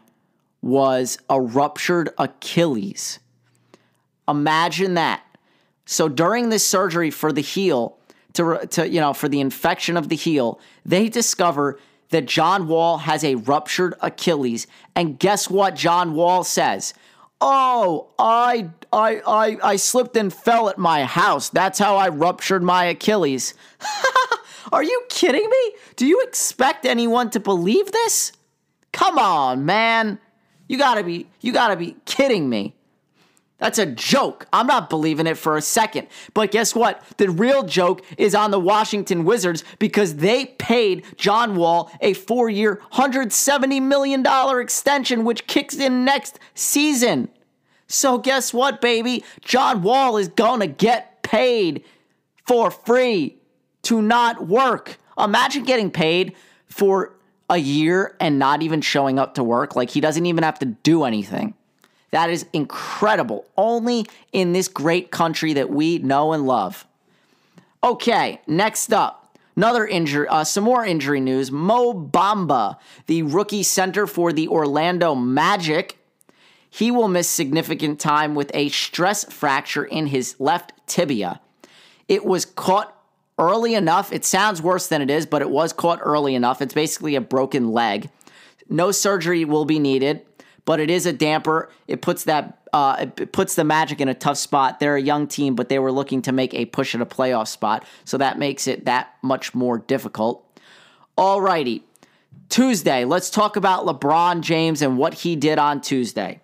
[0.62, 3.20] was a ruptured Achilles.
[4.28, 5.24] Imagine that.
[5.86, 7.98] So during this surgery for the heel,
[8.34, 13.00] to, to you know, for the infection of the heel, they discover that John Wall
[13.00, 14.68] has a ruptured Achilles.
[14.96, 16.94] And guess what John Wall says?
[17.42, 21.50] Oh, I I I I slipped and fell at my house.
[21.50, 23.54] That's how I ruptured my Achilles.
[24.72, 25.72] Are you kidding me?
[25.96, 28.34] Do you expect anyone to believe this?
[28.92, 30.20] Come on, man.
[30.68, 32.76] You got to be you got to be kidding me.
[33.60, 34.48] That's a joke.
[34.54, 36.08] I'm not believing it for a second.
[36.34, 37.04] But guess what?
[37.17, 42.50] The real joke is on the Washington Wizards because they paid John Wall a four
[42.50, 44.26] year, $170 million
[44.60, 47.30] extension, which kicks in next season.
[47.88, 49.26] So guess what, baby?
[49.41, 51.84] John Wall is going to get paid
[52.48, 53.38] for free
[53.84, 54.98] to not work.
[55.17, 56.34] Imagine getting paid
[56.67, 57.13] for
[57.50, 59.76] a year and not even showing up to work.
[59.76, 61.56] Like he doesn't even have to do anything.
[62.12, 63.45] That is incredible.
[63.58, 66.86] Only in this great country that we know and love.
[67.84, 71.52] Okay, next up, another injury, uh, some more injury news.
[71.52, 75.98] Mo Bamba, the rookie center for the Orlando Magic,
[76.69, 81.39] he will miss significant time with a stress fracture in his left tibia.
[82.08, 82.95] It was caught
[83.38, 84.12] early enough.
[84.12, 86.62] It sounds worse than it is, but it was caught early enough.
[86.62, 88.10] It's basically a broken leg.
[88.69, 90.26] No surgery will be needed
[90.69, 91.67] but it is a damper.
[91.88, 94.79] It puts that uh, it puts the Magic in a tough spot.
[94.79, 97.47] They're a young team, but they were looking to make a push at a playoff
[97.47, 100.45] spot, so that makes it that much more difficult.
[101.17, 101.82] Alrighty,
[102.49, 103.03] Tuesday.
[103.03, 106.39] Let's talk about LeBron James and what he did on Tuesday.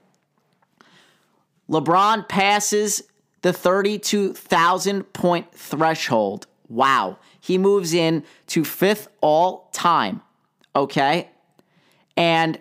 [1.69, 3.03] LeBron passes
[3.43, 6.47] the 32,000 point threshold.
[6.67, 7.19] Wow.
[7.39, 10.23] He moves in to fifth all time.
[10.75, 11.29] Okay.
[12.17, 12.59] And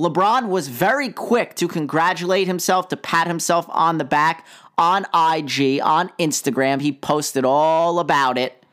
[0.00, 4.46] LeBron was very quick to congratulate himself, to pat himself on the back
[4.78, 6.80] on IG, on Instagram.
[6.80, 8.64] He posted all about it.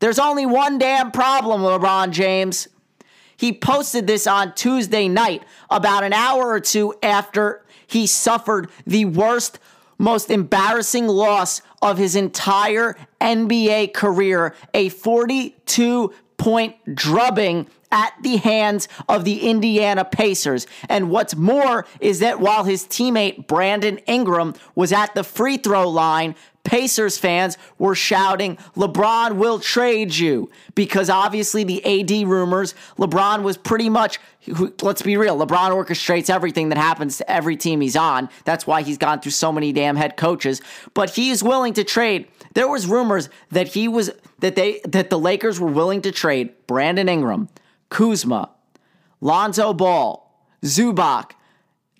[0.00, 2.68] There's only one damn problem, LeBron James.
[3.34, 9.06] He posted this on Tuesday night, about an hour or two after he suffered the
[9.06, 9.58] worst,
[9.96, 18.88] most embarrassing loss of his entire NBA career a 42 point drubbing at the hands
[19.08, 20.66] of the Indiana Pacers.
[20.88, 25.88] And what's more is that while his teammate Brandon Ingram was at the free throw
[25.88, 30.50] line, Pacers fans were shouting, LeBron will trade you.
[30.74, 34.18] Because obviously, the AD rumors, LeBron was pretty much,
[34.82, 38.28] let's be real, LeBron orchestrates everything that happens to every team he's on.
[38.44, 40.60] That's why he's gone through so many damn head coaches.
[40.94, 42.28] But he's willing to trade.
[42.54, 46.54] There was rumors that he was that they that the Lakers were willing to trade
[46.66, 47.48] Brandon Ingram,
[47.88, 48.50] Kuzma,
[49.20, 50.20] Lonzo Ball,
[50.62, 51.32] Zubac,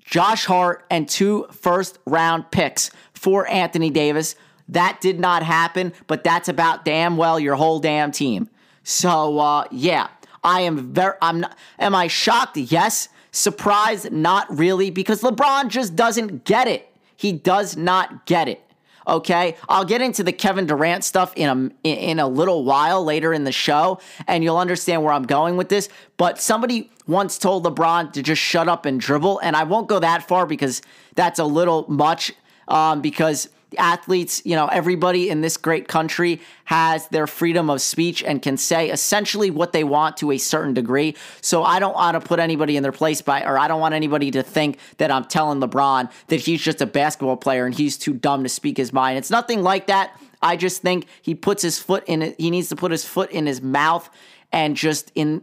[0.04, 4.36] Josh Hart, and two first round picks for Anthony Davis.
[4.68, 8.48] That did not happen, but that's about damn well your whole damn team.
[8.82, 10.08] So uh, yeah,
[10.42, 11.14] I am very.
[11.22, 11.40] I'm.
[11.40, 12.56] Not, am I shocked?
[12.56, 13.08] Yes.
[13.32, 14.12] Surprised?
[14.12, 16.88] Not really, because LeBron just doesn't get it.
[17.16, 18.62] He does not get it.
[19.06, 23.32] Okay, I'll get into the Kevin Durant stuff in a in a little while later
[23.32, 25.88] in the show, and you'll understand where I'm going with this.
[26.16, 29.98] But somebody once told LeBron to just shut up and dribble, and I won't go
[29.98, 30.80] that far because
[31.14, 32.32] that's a little much.
[32.66, 38.22] Um, because athletes, you know, everybody in this great country has their freedom of speech
[38.22, 41.14] and can say essentially what they want to a certain degree.
[41.40, 43.94] So I don't want to put anybody in their place by, or I don't want
[43.94, 47.98] anybody to think that I'm telling LeBron that he's just a basketball player and he's
[47.98, 49.18] too dumb to speak his mind.
[49.18, 50.18] It's nothing like that.
[50.40, 52.36] I just think he puts his foot in it.
[52.38, 54.08] He needs to put his foot in his mouth
[54.52, 55.42] and just in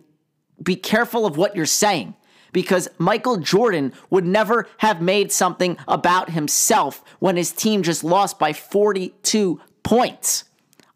[0.62, 2.16] be careful of what you're saying
[2.52, 8.40] because Michael Jordan would never have made something about himself when his team just lost
[8.40, 10.44] by 42 points.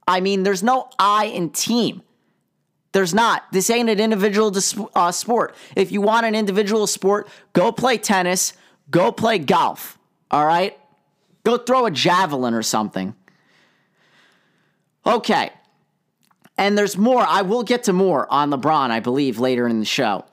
[0.07, 2.01] I mean, there's no I in team.
[2.91, 3.43] There's not.
[3.51, 4.53] This ain't an individual
[4.95, 5.55] uh, sport.
[5.75, 8.53] If you want an individual sport, go play tennis,
[8.89, 9.97] go play golf.
[10.31, 10.77] All right?
[11.43, 13.15] Go throw a javelin or something.
[15.05, 15.51] Okay.
[16.57, 17.21] And there's more.
[17.21, 20.25] I will get to more on LeBron, I believe, later in the show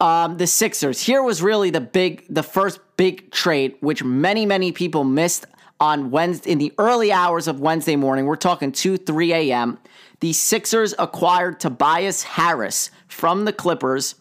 [0.00, 1.02] um, the Sixers.
[1.02, 5.46] Here was really the big, the first big trade, which many, many people missed
[5.80, 8.26] on Wednesday in the early hours of Wednesday morning.
[8.26, 9.78] We're talking 2, 3 a.m.
[10.20, 14.16] The Sixers acquired Tobias Harris from the Clippers.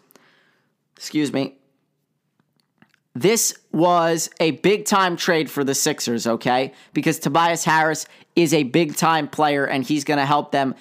[0.95, 1.55] Excuse me.
[3.15, 6.73] This was a big time trade for the Sixers, okay?
[6.93, 8.05] Because Tobias Harris
[8.35, 10.75] is a big time player and he's going to help them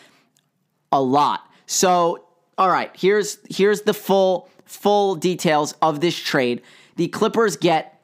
[0.93, 1.41] a lot.
[1.65, 2.27] So,
[2.59, 6.63] all right, here's here's the full full details of this trade.
[6.97, 8.01] The Clippers get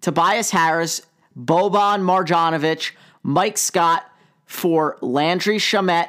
[0.00, 1.02] Tobias Harris,
[1.38, 2.92] Boban Marjanovic,
[3.22, 4.04] Mike Scott
[4.46, 6.08] for Landry Shamet,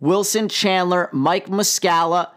[0.00, 2.30] Wilson Chandler, Mike Muscala,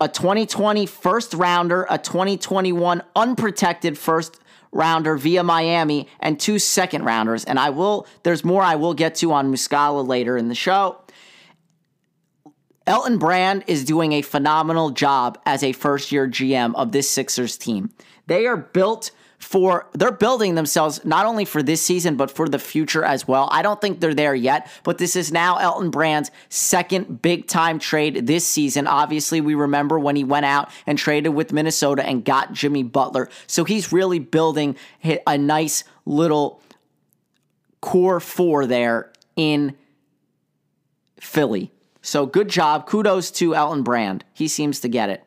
[0.00, 4.40] a 2020 first rounder, a 2021 unprotected first
[4.72, 7.44] rounder via Miami, and two second rounders.
[7.44, 11.01] And I will, there's more I will get to on Muscala later in the show.
[12.86, 17.56] Elton Brand is doing a phenomenal job as a first year GM of this Sixers
[17.56, 17.90] team.
[18.26, 19.10] They are built
[19.42, 23.48] for they're building themselves not only for this season but for the future as well.
[23.50, 27.80] I don't think they're there yet, but this is now Elton Brand's second big time
[27.80, 28.86] trade this season.
[28.86, 33.28] Obviously, we remember when he went out and traded with Minnesota and got Jimmy Butler.
[33.48, 34.76] So he's really building
[35.26, 36.62] a nice little
[37.80, 39.76] core four there in
[41.18, 41.72] Philly.
[42.02, 42.86] So good job.
[42.86, 44.24] Kudos to Elton Brand.
[44.34, 45.24] He seems to get it.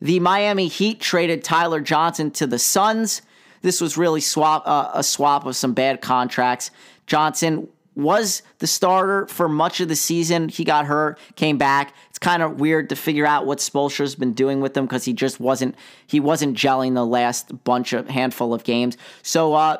[0.00, 3.22] The Miami Heat traded Tyler Johnson to the Suns.
[3.60, 6.70] This was really swap uh, a swap of some bad contracts.
[7.06, 10.48] Johnson was the starter for much of the season.
[10.48, 11.94] He got hurt, came back.
[12.08, 15.12] It's kind of weird to figure out what Spoelstra's been doing with him because he
[15.12, 15.74] just wasn't
[16.06, 18.96] he wasn't gelling the last bunch of handful of games.
[19.22, 19.78] So uh,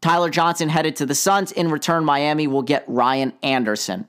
[0.00, 1.52] Tyler Johnson headed to the Suns.
[1.52, 4.08] In return, Miami will get Ryan Anderson.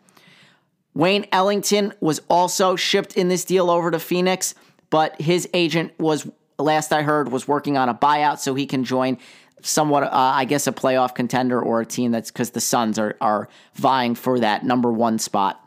[0.93, 4.53] Wayne Ellington was also shipped in this deal over to Phoenix,
[4.89, 6.27] but his agent was,
[6.59, 9.17] last I heard, was working on a buyout so he can join
[9.61, 13.17] somewhat, uh, I guess, a playoff contender or a team that's because the Suns are,
[13.21, 15.59] are vying for that number one spot.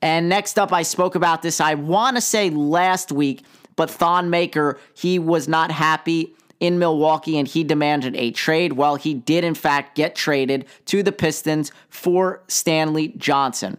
[0.00, 3.44] And next up, I spoke about this, I want to say last week,
[3.76, 8.74] but Thon Maker, he was not happy in Milwaukee and he demanded a trade.
[8.74, 13.78] Well, he did, in fact, get traded to the Pistons for Stanley Johnson.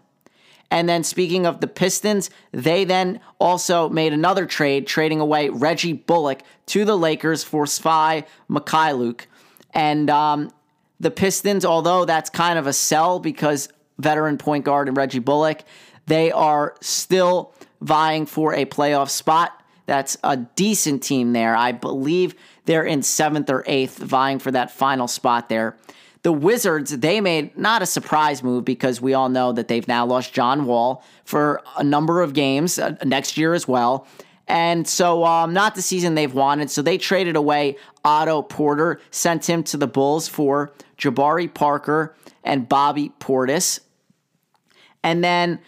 [0.71, 5.93] And then speaking of the Pistons, they then also made another trade, trading away Reggie
[5.93, 9.21] Bullock to the Lakers for Svi Mykhailiuk.
[9.73, 10.51] And um,
[10.99, 13.69] the Pistons, although that's kind of a sell because
[13.99, 15.61] veteran point guard and Reggie Bullock,
[16.07, 19.61] they are still vying for a playoff spot.
[19.85, 21.55] That's a decent team there.
[21.55, 22.35] I believe
[22.65, 25.77] they're in seventh or eighth, vying for that final spot there.
[26.23, 30.05] The Wizards, they made not a surprise move because we all know that they've now
[30.05, 34.07] lost John Wall for a number of games uh, next year as well.
[34.47, 36.69] And so, um, not the season they've wanted.
[36.71, 42.67] So they traded away Otto Porter, sent him to the Bulls for Jabari Parker and
[42.67, 43.79] Bobby Portis.
[45.03, 45.59] And then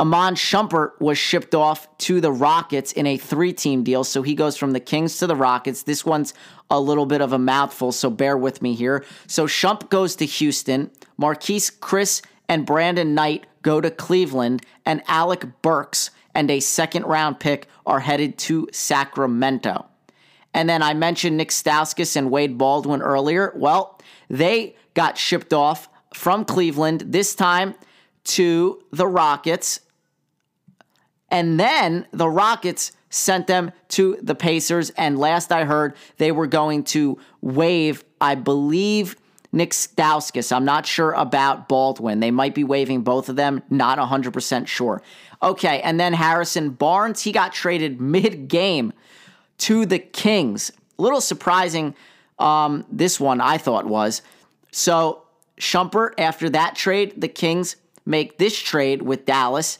[0.00, 4.02] Iman Shumpert was shipped off to the Rockets in a three team deal.
[4.02, 5.84] So he goes from the Kings to the Rockets.
[5.84, 6.34] This one's
[6.68, 9.04] a little bit of a mouthful, so bear with me here.
[9.28, 10.90] So Shump goes to Houston.
[11.20, 14.62] Marquese Chriss and Brandon Knight go to Cleveland.
[14.84, 19.86] And Alec Burks and a second round pick are headed to Sacramento.
[20.52, 23.52] And then I mentioned Nick Stauskas and Wade Baldwin earlier.
[23.56, 27.74] Well, they got shipped off from Cleveland, this time
[28.24, 29.80] to the Rockets.
[31.30, 34.90] And then the Rockets sent them to the Pacers.
[34.90, 39.16] And last I heard, they were going to waive, I believe,
[39.52, 40.54] Nick Stauskas.
[40.54, 42.20] I'm not sure about Baldwin.
[42.20, 43.62] They might be waiving both of them.
[43.70, 45.00] Not 100% sure.
[45.42, 48.92] Okay, and then Harrison Barnes, he got traded mid game
[49.58, 50.72] to the Kings.
[50.98, 51.94] A little surprising,
[52.38, 54.22] um, this one I thought was.
[54.72, 55.22] So
[55.60, 59.78] Shumpert, after that trade, the Kings make this trade with Dallas.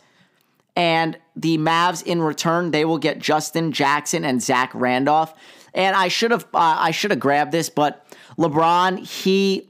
[0.76, 5.34] And the Mavs, in return, they will get Justin Jackson and Zach Randolph.
[5.72, 8.06] And I should have uh, I should have grabbed this, but
[8.38, 9.68] LeBron he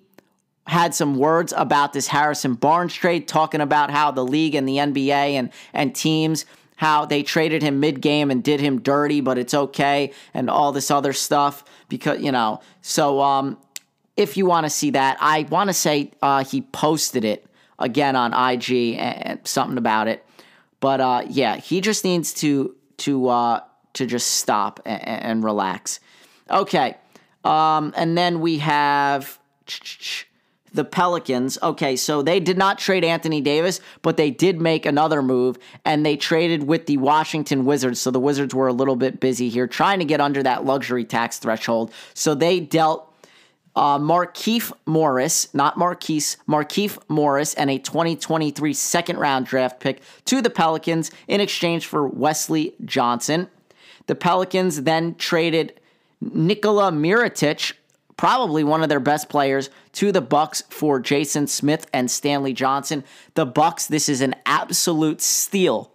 [0.66, 4.76] had some words about this Harrison Barnes trade, talking about how the league and the
[4.76, 6.46] NBA and and teams
[6.76, 10.72] how they traded him mid game and did him dirty, but it's okay, and all
[10.72, 12.60] this other stuff because you know.
[12.82, 13.58] So um,
[14.16, 17.46] if you want to see that, I want to say uh, he posted it
[17.78, 20.24] again on IG and something about it.
[20.80, 23.60] But uh, yeah, he just needs to to uh,
[23.94, 26.00] to just stop and, and relax.
[26.50, 26.96] Okay,
[27.44, 29.38] um, and then we have
[30.74, 31.56] the Pelicans.
[31.62, 36.04] Okay, so they did not trade Anthony Davis, but they did make another move, and
[36.04, 38.00] they traded with the Washington Wizards.
[38.00, 41.04] So the Wizards were a little bit busy here trying to get under that luxury
[41.04, 41.92] tax threshold.
[42.12, 43.13] So they dealt
[43.76, 50.40] uh, Markieff Morris, not Marquise, Markieff Morris, and a 2023 second round draft pick to
[50.40, 53.48] the Pelicans in exchange for Wesley Johnson.
[54.06, 55.80] The Pelicans then traded
[56.20, 57.72] Nikola Mirotic,
[58.16, 63.02] probably one of their best players, to the Bucks for Jason Smith and Stanley Johnson.
[63.34, 65.90] The Bucks, this is an absolute steal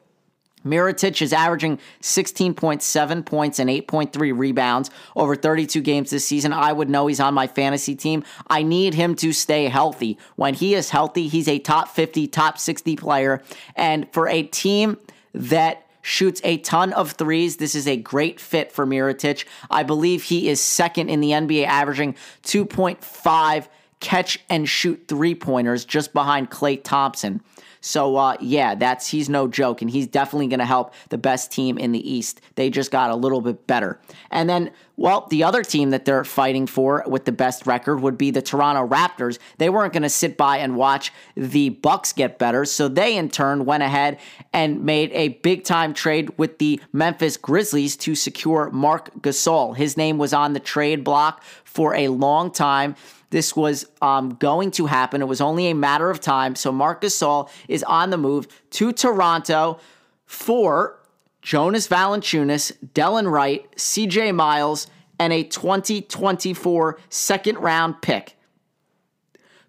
[0.65, 6.53] Mirotic is averaging 16.7 points and 8.3 rebounds over 32 games this season.
[6.53, 8.23] I would know he's on my fantasy team.
[8.47, 10.17] I need him to stay healthy.
[10.35, 13.41] When he is healthy, he's a top 50, top 60 player.
[13.75, 14.97] And for a team
[15.33, 17.57] that shoots a ton of threes.
[17.57, 19.45] This is a great fit for Mirotic.
[19.69, 23.67] I believe he is second in the NBA, averaging 2.5
[23.99, 27.41] catch and shoot three pointers, just behind Klay Thompson.
[27.81, 31.51] So uh, yeah, that's he's no joke, and he's definitely going to help the best
[31.51, 32.41] team in the East.
[32.55, 33.99] They just got a little bit better,
[34.31, 38.17] and then well, the other team that they're fighting for with the best record would
[38.17, 39.39] be the Toronto Raptors.
[39.57, 43.29] They weren't going to sit by and watch the Bucks get better, so they in
[43.29, 44.19] turn went ahead
[44.51, 49.77] and made a big time trade with the Memphis Grizzlies to secure Marc Gasol.
[49.77, 52.95] His name was on the trade block for a long time.
[53.29, 55.21] This was um, going to happen.
[55.21, 56.55] It was only a matter of time.
[56.55, 59.79] So Marc Gasol is on the move to Toronto
[60.25, 60.99] for
[61.41, 64.87] Jonas Valanciunas, Delon Wright, CJ Miles,
[65.19, 68.35] and a 2024 second round pick.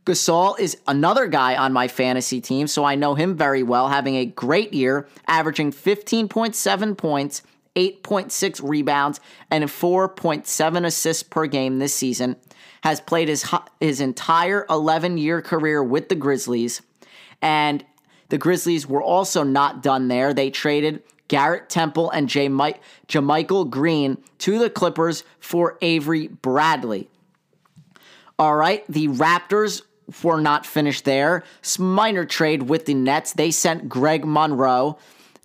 [0.07, 4.17] Gasol is another guy on my fantasy team, so I know him very well, having
[4.17, 7.43] a great year, averaging 15.7 points,
[7.77, 12.37] 8.6 rebounds, and 4.7 assists per game this season
[12.83, 13.45] has played his
[13.81, 16.83] his entire 11 year career with the Grizzlies,
[17.43, 17.85] and
[18.29, 20.33] the Grizzlies were also not done there.
[20.33, 22.49] They traded Garrett Temple and J.
[22.49, 27.09] Mike, JaMychal Green to the Clippers for Avery Bradley.
[28.39, 29.83] All right, the Raptors
[30.23, 31.45] were not finished there.
[31.79, 33.33] Minor trade with the Nets.
[33.33, 34.99] They sent Greg Monroe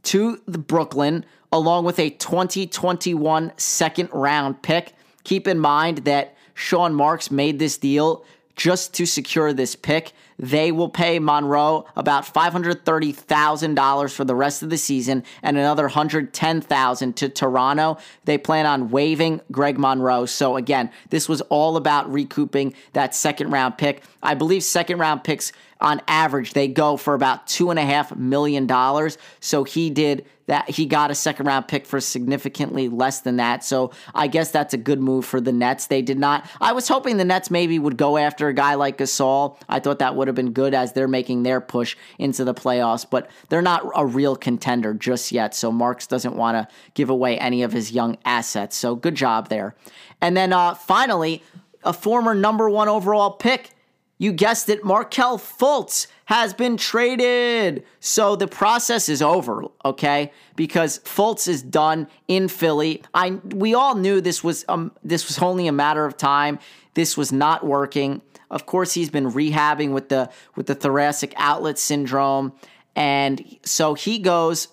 [0.04, 4.94] to the Brooklyn along with a 2021 second round pick.
[5.24, 8.26] Keep in mind that Sean Marks made this deal
[8.56, 10.14] just to secure this pick.
[10.38, 17.16] They will pay Monroe about $530,000 for the rest of the season and another $110,000
[17.16, 17.98] to Toronto.
[18.26, 20.26] They plan on waiving Greg Monroe.
[20.26, 24.04] So again, this was all about recouping that second round pick.
[24.24, 25.52] I believe second round picks
[25.82, 29.18] on average, they go for about two and a half million dollars.
[29.40, 30.70] So he did that.
[30.70, 33.64] He got a second round pick for significantly less than that.
[33.64, 35.88] So I guess that's a good move for the Nets.
[35.88, 36.48] They did not.
[36.62, 39.58] I was hoping the Nets maybe would go after a guy like Gasol.
[39.68, 43.06] I thought that would have been good as they're making their push into the playoffs,
[43.10, 45.56] but they're not a real contender just yet.
[45.56, 48.76] So Marks doesn't want to give away any of his young assets.
[48.76, 49.76] So good job there.
[50.22, 51.44] And then uh, finally,
[51.84, 53.75] a former number one overall pick
[54.18, 57.84] you guessed it, Markelle Fultz has been traded.
[58.00, 60.32] So the process is over, okay?
[60.56, 63.04] Because Fultz is done in Philly.
[63.14, 66.60] I we all knew this was um this was only a matter of time.
[66.94, 68.22] This was not working.
[68.50, 72.54] Of course, he's been rehabbing with the with the thoracic outlet syndrome,
[72.96, 74.70] and so he goes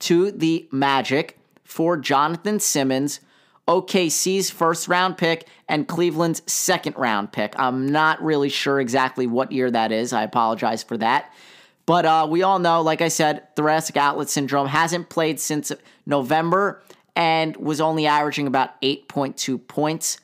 [0.00, 3.20] to the Magic for Jonathan Simmons,
[3.68, 7.54] OKC's first round pick and Cleveland's second round pick.
[7.58, 10.12] I'm not really sure exactly what year that is.
[10.12, 11.32] I apologize for that.
[11.84, 15.72] But uh, we all know, like I said, thoracic outlet syndrome hasn't played since
[16.04, 16.82] November
[17.14, 20.18] and was only averaging about 8.2 points.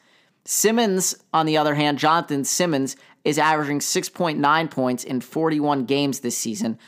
[0.45, 6.37] Simmons, on the other hand, Jonathan Simmons, is averaging 6.9 points in 41 games this
[6.37, 6.79] season.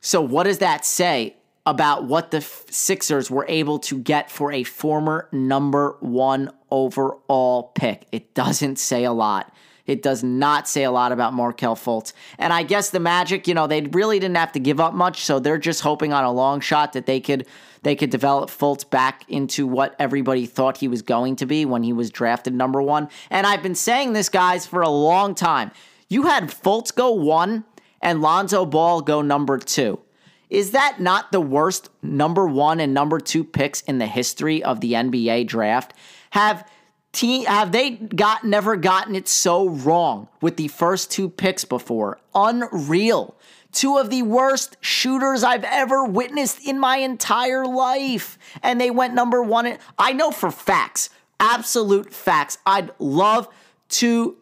[0.00, 1.35] So, what does that say?
[1.66, 8.06] About what the Sixers were able to get for a former number one overall pick.
[8.12, 9.52] It doesn't say a lot.
[9.84, 12.12] It does not say a lot about Markelle Fultz.
[12.38, 15.24] And I guess the Magic, you know, they really didn't have to give up much,
[15.24, 17.46] so they're just hoping on a long shot that they could
[17.82, 21.84] they could develop Fultz back into what everybody thought he was going to be when
[21.84, 23.08] he was drafted number 1.
[23.30, 25.70] And I've been saying this guys for a long time.
[26.08, 27.64] You had Fultz go 1
[28.02, 30.00] and Lonzo Ball go number 2.
[30.48, 34.80] Is that not the worst number 1 and number 2 picks in the history of
[34.80, 35.92] the NBA draft?
[36.30, 36.68] Have
[37.12, 42.18] team have they got never gotten it so wrong with the first two picks before?
[42.34, 43.36] Unreal.
[43.72, 48.38] Two of the worst shooters I've ever witnessed in my entire life.
[48.62, 49.78] And they went number one.
[49.98, 52.58] I know for facts, absolute facts.
[52.64, 53.48] I'd love
[53.88, 54.36] to,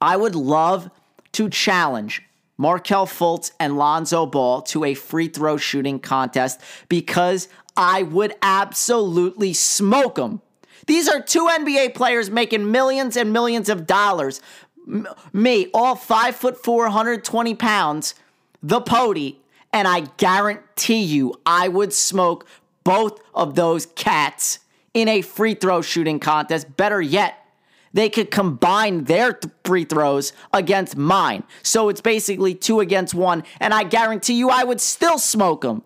[0.00, 0.90] I would love
[1.32, 2.22] to challenge
[2.60, 9.54] Markelle Fultz and Lonzo Ball to a free throw shooting contest because I would absolutely
[9.54, 10.42] smoke them
[10.86, 14.40] these are two NBA players making millions and millions of dollars.
[14.88, 18.14] M- me, all five foot four, 120 pounds,
[18.62, 19.40] the pody,
[19.72, 22.46] and I guarantee you I would smoke
[22.82, 24.58] both of those cats
[24.94, 26.76] in a free throw shooting contest.
[26.76, 27.46] Better yet,
[27.92, 31.44] they could combine their th- free throws against mine.
[31.62, 35.82] So it's basically two against one, and I guarantee you I would still smoke them.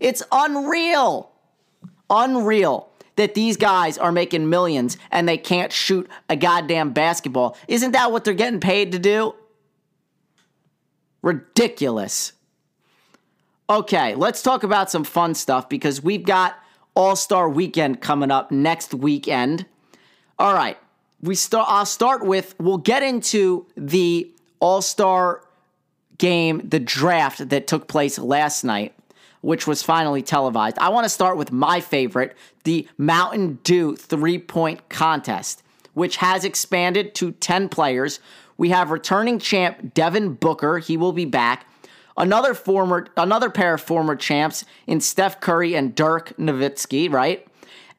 [0.00, 1.32] It's unreal.
[2.10, 7.56] Unreal that these guys are making millions and they can't shoot a goddamn basketball.
[7.66, 9.34] Isn't that what they're getting paid to do?
[11.20, 12.32] Ridiculous.
[13.68, 16.56] Okay, let's talk about some fun stuff because we've got
[16.94, 19.66] All Star Weekend coming up next weekend.
[20.38, 20.78] All right,
[21.22, 21.66] we start.
[21.68, 22.54] I'll start with.
[22.58, 25.42] We'll get into the All Star
[26.18, 28.94] game, the draft that took place last night
[29.40, 30.78] which was finally televised.
[30.78, 35.62] I want to start with my favorite, the Mountain Dew three point contest,
[35.94, 38.20] which has expanded to 10 players.
[38.56, 41.66] We have returning champ Devin Booker, he will be back.
[42.16, 47.46] Another former, another pair of former champs in Steph Curry and Dirk Nowitzki, right?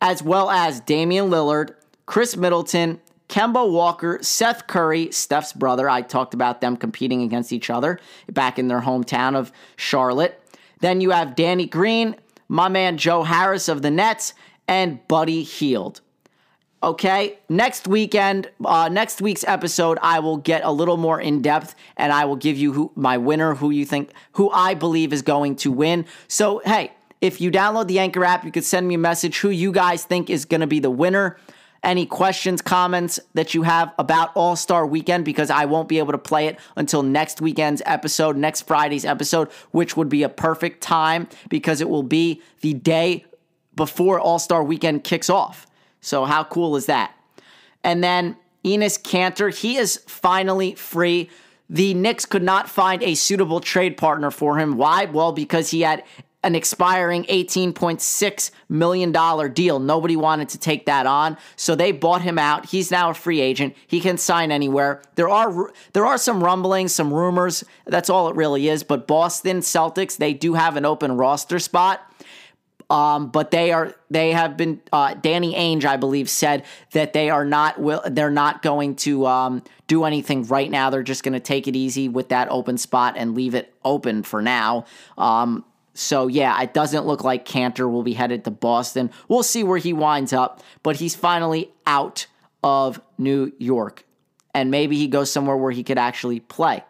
[0.02, 1.74] As well as Damian Lillard,
[2.06, 3.00] Khris Middleton,
[3.30, 5.88] Kemba Walker, Seth Curry, Steph's brother.
[5.88, 10.42] I talked about them competing against each other back in their hometown of Charlotte.
[10.80, 12.16] Then you have Danny Green,
[12.48, 14.34] my man Joe Harris of the Nets,
[14.68, 16.02] and Buddy Hield.
[16.82, 21.76] Okay, next weekend, uh, next week's episode, I will get a little more in depth,
[21.98, 25.22] and I will give you who, my winner, who you think, who I believe is
[25.22, 26.06] going to win.
[26.30, 29.50] So, hey, if you download the Anchor app, you could send me a message who
[29.50, 31.38] you guys think is going to be the winner
[31.84, 36.12] any questions, comments that you have about All Star Weekend because I won't be able
[36.12, 40.82] to play it until next weekend's episode, next Friday's episode, which would be a perfect
[40.82, 43.26] time because it will be the day
[43.76, 45.68] before All Star Weekend kicks off.
[46.02, 47.14] So, how cool is that?
[47.84, 51.30] And then Enes Kanter, he is finally free.
[51.70, 54.76] The Knicks could not find a suitable trade partner for him.
[54.76, 55.06] Why?
[55.06, 56.04] Well, because he had
[56.44, 59.80] an expiring $18.6 million deal.
[59.80, 61.38] Nobody wanted to take that on.
[61.58, 62.68] So they bought him out.
[62.68, 63.76] He's now a free agent.
[63.88, 65.02] He can sign anywhere.
[65.16, 67.66] There are there are some rumblings, some rumors.
[67.86, 68.84] That's all it really is.
[68.84, 72.06] But Boston Celtics, they do have an open roster spot.
[72.90, 76.64] Um, but they are they have been uh, Danny Ainge, I believe, said
[76.94, 80.90] that they are not will they're not going to um, do anything right now.
[80.90, 84.24] They're just going to take it easy with that open spot and leave it open
[84.24, 84.86] for now.
[85.20, 85.66] Um,
[86.00, 89.12] so, yeah, it doesn't look like Kanter will be headed to Boston.
[89.28, 92.26] We'll see where he winds up, but he's finally out
[92.64, 94.06] of New York.
[94.54, 96.86] And maybe he goes somewhere where he could actually play.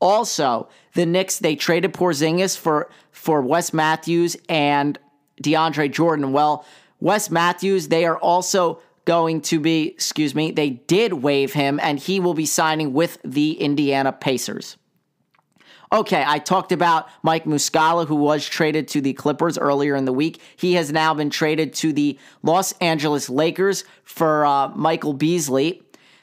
[0.00, 4.98] Also, the Knicks, they traded Porzingis for, for Wes Matthews and
[5.42, 6.32] DeAndre Jordan.
[6.32, 6.64] Well,
[6.98, 11.98] Wes Matthews, they are also going to be, excuse me, they did waive him, and
[11.98, 14.78] he will be signing with the Indiana Pacers.
[15.92, 20.12] Okay, I talked about Mike Muscala, who was traded to the Clippers earlier in the
[20.12, 20.40] week.
[20.56, 25.82] He has now been traded to the Los Angeles Lakers for uh, Michael Beasley.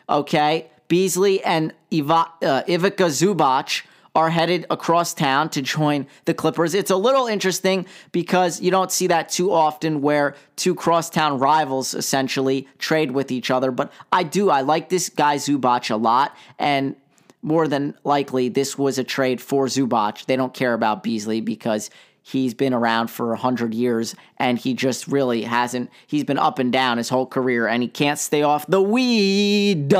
[0.10, 3.84] Okay, Beasley and Iva, uh, Ivica Zubac
[4.16, 6.76] are headed across town to join the Clippers.
[6.76, 11.96] It's a little interesting because you don't see that too often where two crosstown rivals
[11.96, 13.72] essentially trade with each other.
[13.72, 14.50] But I do.
[14.52, 16.36] I like this guy Zubac a lot.
[16.60, 16.96] And
[17.44, 20.26] more than likely this was a trade for Zubac.
[20.26, 21.90] They don't care about Beasley because
[22.22, 26.72] he's been around for 100 years and he just really hasn't he's been up and
[26.72, 29.94] down his whole career and he can't stay off the weed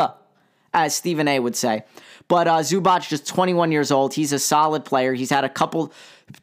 [0.74, 1.84] as Stephen A would say.
[2.30, 4.14] But uh, Zubac just 21 years old.
[4.14, 5.14] He's a solid player.
[5.14, 5.94] He's had a couple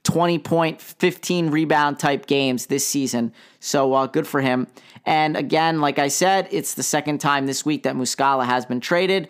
[0.04, 3.32] 20 point, 15 rebound type games this season.
[3.58, 4.68] So uh, good for him.
[5.06, 8.80] And again, like I said, it's the second time this week that Muscala has been
[8.80, 9.28] traded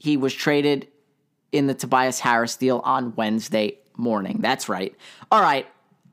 [0.00, 0.88] he was traded
[1.52, 4.38] in the Tobias Harris deal on Wednesday morning.
[4.40, 4.94] That's right.
[5.30, 5.66] All right.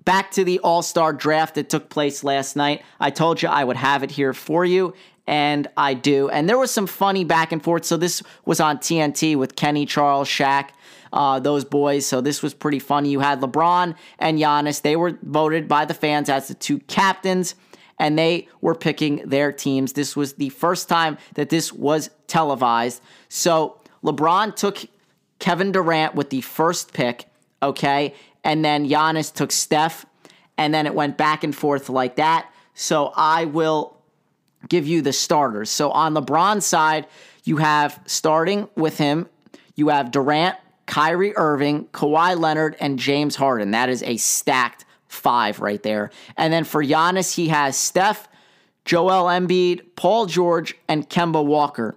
[0.05, 2.83] Back to the All Star draft that took place last night.
[2.99, 4.93] I told you I would have it here for you,
[5.25, 6.29] and I do.
[6.29, 7.83] And there was some funny back and forth.
[7.83, 10.69] So this was on TNT with Kenny, Charles, Shaq,
[11.11, 12.05] uh, those boys.
[12.05, 13.09] So this was pretty funny.
[13.09, 14.81] You had LeBron and Giannis.
[14.81, 17.55] They were voted by the fans as the two captains,
[17.99, 19.91] and they were picking their teams.
[19.91, 23.01] This was the first time that this was televised.
[23.27, 24.85] So LeBron took
[25.39, 27.25] Kevin Durant with the first pick,
[27.61, 28.13] okay?
[28.43, 30.05] And then Giannis took Steph,
[30.57, 32.49] and then it went back and forth like that.
[32.73, 33.97] So I will
[34.69, 35.69] give you the starters.
[35.69, 37.07] So on LeBron's side,
[37.43, 39.27] you have starting with him,
[39.75, 43.71] you have Durant, Kyrie Irving, Kawhi Leonard, and James Harden.
[43.71, 46.11] That is a stacked five right there.
[46.35, 48.27] And then for Giannis, he has Steph,
[48.85, 51.95] Joel Embiid, Paul George, and Kemba Walker.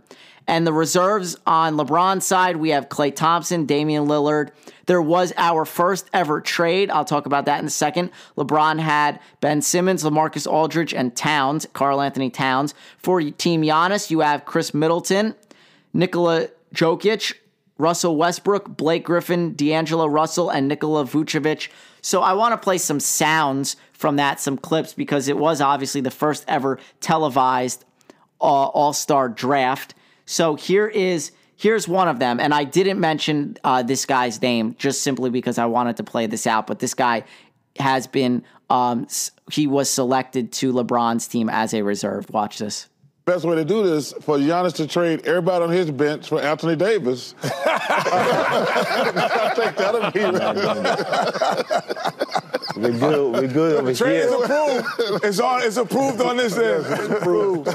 [0.51, 4.51] And the reserves on LeBron's side, we have Klay Thompson, Damian Lillard.
[4.87, 6.91] There was our first ever trade.
[6.91, 8.11] I'll talk about that in a second.
[8.37, 12.75] LeBron had Ben Simmons, LaMarcus Aldridge, and Towns, Karl-Anthony Towns.
[12.99, 15.37] For Team Giannis, you have Khris Middleton,
[15.95, 17.35] Nikola Jokic,
[17.79, 21.69] Russell Westbrook, Blake Griffin, D'Angelo Russell, and Nikola Vucevic.
[22.03, 26.01] So I want to play some sounds from that, some clips, because it was obviously
[26.01, 27.85] the first ever televised
[28.41, 29.95] uh, All Star draft.
[30.31, 34.77] So here is here's one of them, and I didn't mention uh, this guy's name
[34.79, 36.69] just simply because I wanted to play this out.
[36.69, 37.25] But this guy
[37.81, 39.09] has been um,
[39.51, 42.31] he was selected to LeBron's team as a reserve.
[42.31, 42.89] Watch this.
[43.25, 46.77] Best way to do this for Giannis to trade everybody on his bench for Anthony
[46.77, 47.35] Davis.
[47.43, 47.53] I
[49.57, 50.21] think that'll be
[52.81, 53.33] We're good.
[53.33, 54.27] We're good over Trade here.
[54.27, 55.25] is approved.
[55.25, 55.63] It's on.
[55.65, 56.87] It's approved on this end.
[56.89, 57.69] It's approved.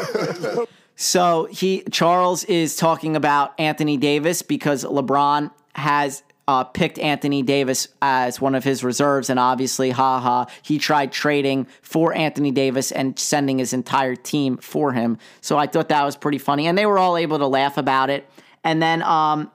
[0.95, 7.87] So he Charles is talking about Anthony Davis because LeBron has uh, picked Anthony Davis
[8.01, 13.17] as one of his reserves, and obviously, haha, he tried trading for Anthony Davis and
[13.17, 15.17] sending his entire team for him.
[15.41, 18.09] So I thought that was pretty funny, and they were all able to laugh about
[18.09, 18.29] it.
[18.63, 19.51] And then um,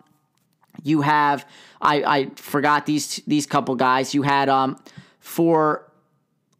[0.83, 1.47] you have
[1.81, 4.15] I, I forgot these these couple guys.
[4.15, 4.77] You had um
[5.21, 5.90] for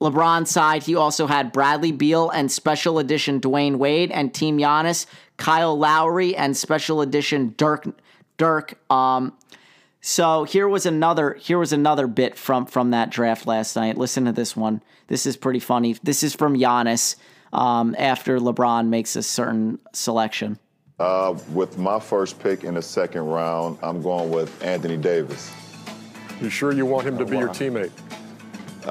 [0.01, 5.07] LeBron's side, he also had Bradley Beal and special edition Dwyane Wade and Team Giannis,
[5.37, 7.87] Kyle Lowry and special edition Dirk
[8.39, 8.79] Dirk.
[8.91, 9.35] Um,
[10.01, 13.99] so here was another here was another bit from from that draft last night.
[13.99, 14.83] Listen to this one.
[15.09, 15.97] This is pretty funny.
[16.03, 17.17] This is from Giannis
[17.53, 20.59] um, after LeBron makes a certain selection.
[20.99, 25.51] Uh, with my first pick in the second round, I'm going with Anthony Davis.
[26.41, 27.91] You sure you want him to be your teammate?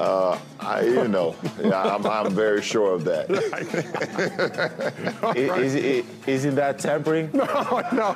[0.00, 3.28] Uh, I, you know, yeah, I'm, I'm very sure of that.
[5.36, 7.28] Is, is, isn't that tampering?
[7.34, 8.14] No, no.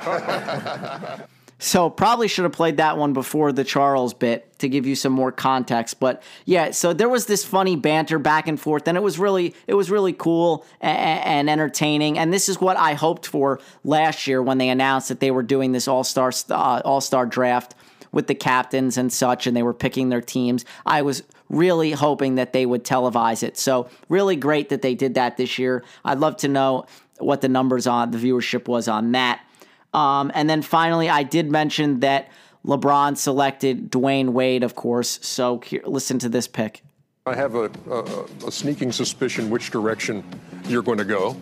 [1.58, 5.12] So probably should have played that one before the Charles bit to give you some
[5.12, 6.00] more context.
[6.00, 9.54] But yeah, so there was this funny banter back and forth, and it was really
[9.66, 12.18] it was really cool and, and entertaining.
[12.18, 15.42] And this is what I hoped for last year when they announced that they were
[15.42, 17.74] doing this All Star uh, All Star draft
[18.10, 20.64] with the captains and such, and they were picking their teams.
[20.86, 23.56] I was really hoping that they would televise it.
[23.56, 25.84] So really great that they did that this year.
[26.04, 26.86] I'd love to know
[27.18, 29.44] what the numbers on the viewership was on that.
[29.92, 32.28] Um, and then finally, I did mention that
[32.66, 35.20] LeBron selected Dwyane Wade, of course.
[35.22, 36.82] So here, listen to this pick.
[37.26, 40.24] I have a, a, a sneaking suspicion which direction
[40.66, 41.36] you're going to go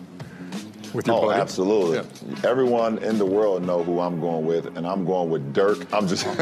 [0.93, 1.41] with your Oh, buddy.
[1.41, 1.99] absolutely.
[2.43, 5.85] Everyone in the world know who I'm going with, and I'm going with Dirk.
[5.93, 6.25] I'm just.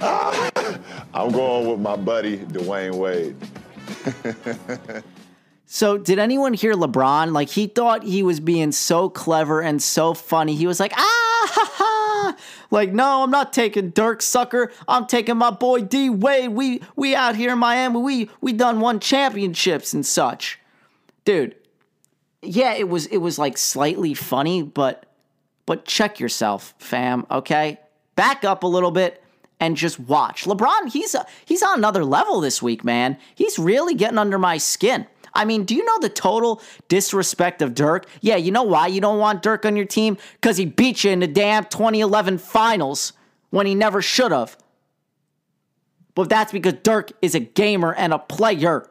[0.00, 3.36] I'm going with my buddy Dwyane Wade.
[5.70, 7.32] So, did anyone hear LeBron?
[7.32, 10.54] Like, he thought he was being so clever and so funny.
[10.54, 10.98] He was like, ah,
[11.50, 12.36] ha, ha.
[12.70, 14.72] Like, no, I'm not taking Dirk sucker.
[14.88, 16.48] I'm taking my boy D Wade.
[16.52, 17.98] We we out here in Miami.
[18.00, 20.58] We we done won championships and such.
[21.28, 21.56] Dude,
[22.40, 25.04] yeah, it was it was like slightly funny, but
[25.66, 27.78] but check yourself, fam, okay?
[28.16, 29.22] Back up a little bit
[29.60, 30.46] and just watch.
[30.46, 33.18] LeBron, he's a, he's on another level this week, man.
[33.34, 35.06] He's really getting under my skin.
[35.34, 38.06] I mean, do you know the total disrespect of Dirk?
[38.22, 40.16] Yeah, you know why you don't want Dirk on your team?
[40.40, 43.12] Because he beat you in the damn 2011 finals
[43.50, 44.56] when he never should have.
[46.14, 48.88] But that's because Dirk is a gamer and a player.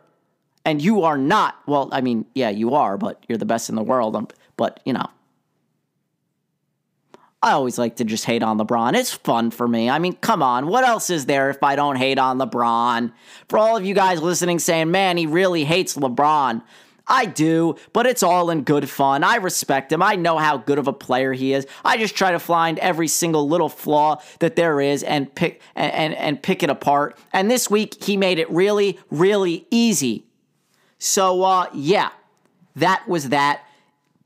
[0.67, 1.55] And you are not.
[1.65, 4.17] Well, I mean, yeah, you are, but you're the best in the world.
[4.17, 5.07] Um, But, you know.
[7.41, 8.93] I always like to just hate on LeBron.
[8.93, 9.89] It's fun for me.
[9.89, 10.67] I mean, come on.
[10.67, 13.13] What else is there if I don't hate on LeBron?
[13.47, 16.61] For all of you guys listening saying, man, he really hates LeBron.
[17.07, 19.23] I do, but it's all in good fun.
[19.23, 20.03] I respect him.
[20.03, 21.65] I know how good of a player he is.
[21.85, 25.93] I just try to find every single little flaw that there is and pick and,
[25.93, 27.17] and, and pick it apart.
[27.31, 30.25] And this week he made it really, really easy.
[30.99, 32.09] So uh, yeah,
[32.75, 33.63] that was that.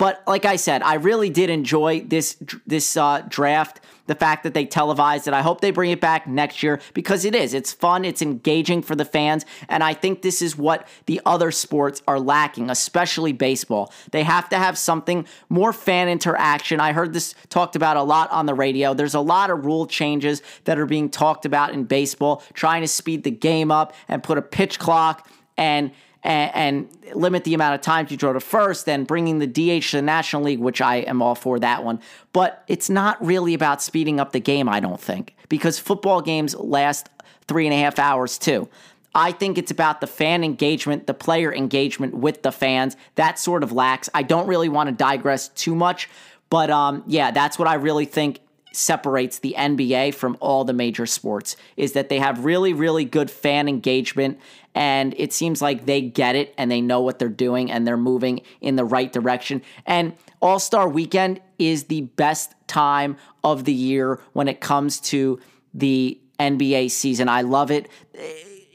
[0.01, 3.81] But like I said, I really did enjoy this this uh, draft.
[4.07, 7.23] The fact that they televised it, I hope they bring it back next year because
[7.23, 7.53] it is.
[7.53, 8.03] It's fun.
[8.03, 12.19] It's engaging for the fans, and I think this is what the other sports are
[12.19, 13.93] lacking, especially baseball.
[14.11, 16.79] They have to have something more fan interaction.
[16.79, 18.95] I heard this talked about a lot on the radio.
[18.95, 22.87] There's a lot of rule changes that are being talked about in baseball, trying to
[22.87, 25.91] speed the game up and put a pitch clock and
[26.23, 29.89] and, and, limit the amount of times you throw to first and bringing the DH
[29.89, 31.99] to the National League, which I am all for that one.
[32.31, 36.55] But it's not really about speeding up the game, I don't think, because football games
[36.55, 37.09] last
[37.47, 38.69] three and a half hours too.
[39.13, 42.95] I think it's about the fan engagement, the player engagement with the fans.
[43.15, 44.09] That sort of lacks.
[44.13, 46.09] I don't really want to digress too much,
[46.49, 48.39] but um, yeah, that's what I really think
[48.71, 53.29] separates the NBA from all the major sports is that they have really, really good
[53.29, 54.39] fan engagement.
[54.73, 57.97] And it seems like they get it and they know what they're doing and they're
[57.97, 59.61] moving in the right direction.
[59.85, 65.39] And All Star weekend is the best time of the year when it comes to
[65.73, 67.29] the NBA season.
[67.29, 67.89] I love it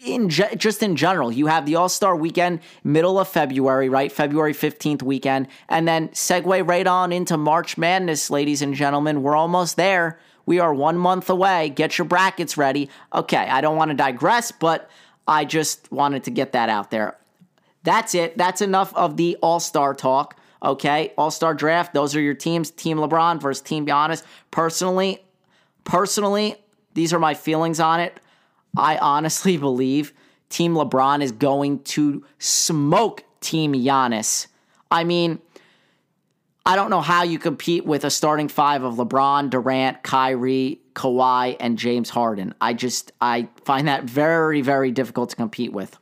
[0.06, 4.10] in just in general, you have the All Star weekend, middle of February, right?
[4.10, 5.48] February 15th weekend.
[5.68, 9.22] And then segue right on into March Madness, ladies and gentlemen.
[9.22, 10.18] We're almost there.
[10.46, 11.70] We are one month away.
[11.70, 12.88] Get your brackets ready.
[13.12, 14.88] Okay, I don't want to digress, but
[15.26, 17.16] I just wanted to get that out there.
[17.82, 18.38] That's it.
[18.38, 20.38] That's enough of the All Star talk.
[20.62, 21.94] Okay, All Star draft.
[21.94, 22.70] Those are your teams.
[22.70, 24.22] Team LeBron versus Team Giannis.
[24.50, 25.18] Personally,
[25.84, 26.56] personally,
[26.94, 28.20] these are my feelings on it.
[28.76, 30.12] I honestly believe
[30.48, 34.46] Team LeBron is going to smoke Team Giannis.
[34.90, 35.40] I mean,
[36.64, 41.56] I don't know how you compete with a starting five of LeBron, Durant, Kyrie, Kawhi,
[41.60, 42.54] and James Harden.
[42.60, 45.96] I just I find that very very difficult to compete with.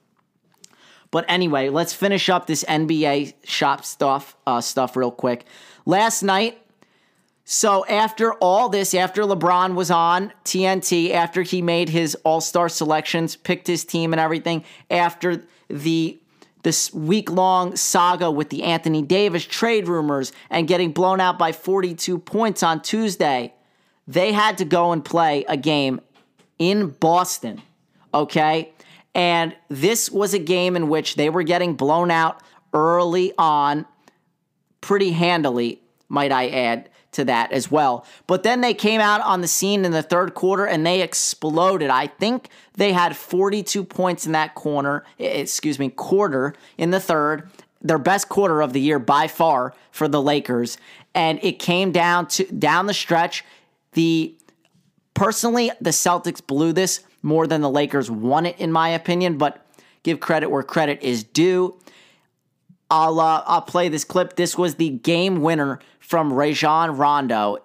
[1.11, 5.45] But anyway, let's finish up this NBA shop stuff uh, stuff real quick.
[5.85, 6.59] Last night,
[7.45, 13.37] so after all this, after LeBron was on TNT, after he made his All-Star selections,
[13.37, 16.19] picked his team and everything, after the
[16.63, 22.19] this week-long saga with the Anthony Davis trade rumors and getting blown out by 42
[22.19, 23.53] points on Tuesday,
[24.09, 26.01] they had to go and play a game
[26.59, 27.61] in Boston.
[28.15, 28.73] Okay?
[29.15, 32.43] And this was a game in which they were getting blown out
[32.73, 33.85] early on
[34.81, 38.07] pretty handily, might I add to that as well.
[38.27, 41.91] But then they came out on the scene in the third quarter and they exploded.
[41.91, 47.49] I think they had 42 points in that corner, excuse me, quarter in the third.
[47.81, 50.79] Their best quarter of the year by far for the Lakers.
[51.15, 53.45] And it came down to down the stretch.
[53.93, 54.35] The
[55.15, 59.67] personally, the Celtics blew this more than the Lakers won it, in my opinion, but
[60.03, 61.79] give credit where credit is due.
[62.91, 64.37] I'll uh, I'll play this clip.
[64.37, 67.59] This was the game winner from Rajon Rondo.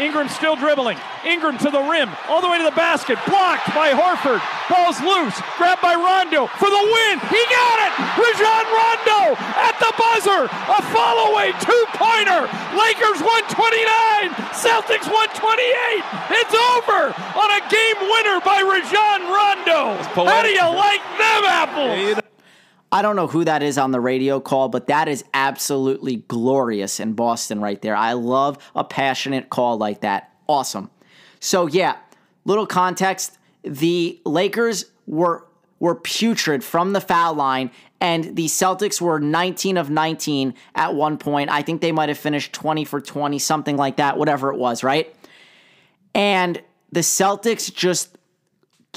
[0.00, 0.98] Ingram still dribbling.
[1.24, 3.14] Ingram to the rim, all the way to the basket.
[3.22, 4.42] Blocked by Horford.
[4.66, 5.38] Ball's loose.
[5.56, 7.14] Grabbed by Rondo for the win.
[7.30, 7.92] He got it.
[8.18, 10.50] Rajon Rondo at the buzzer.
[10.50, 12.50] A follow away two pointer.
[12.74, 14.34] Lakers 129.
[14.58, 16.02] Celtics 128.
[16.34, 20.02] It's over on a game winner by Rajon Rondo.
[20.26, 22.25] How do you like them apples?
[22.92, 27.00] I don't know who that is on the radio call, but that is absolutely glorious
[27.00, 27.96] in Boston right there.
[27.96, 30.32] I love a passionate call like that.
[30.46, 30.90] Awesome.
[31.40, 31.96] So yeah,
[32.44, 33.38] little context.
[33.62, 35.44] The Lakers were
[35.78, 37.70] were putrid from the foul line,
[38.00, 41.50] and the Celtics were 19 of 19 at one point.
[41.50, 44.82] I think they might have finished 20 for 20, something like that, whatever it was,
[44.82, 45.14] right?
[46.14, 46.62] And
[46.92, 48.16] the Celtics just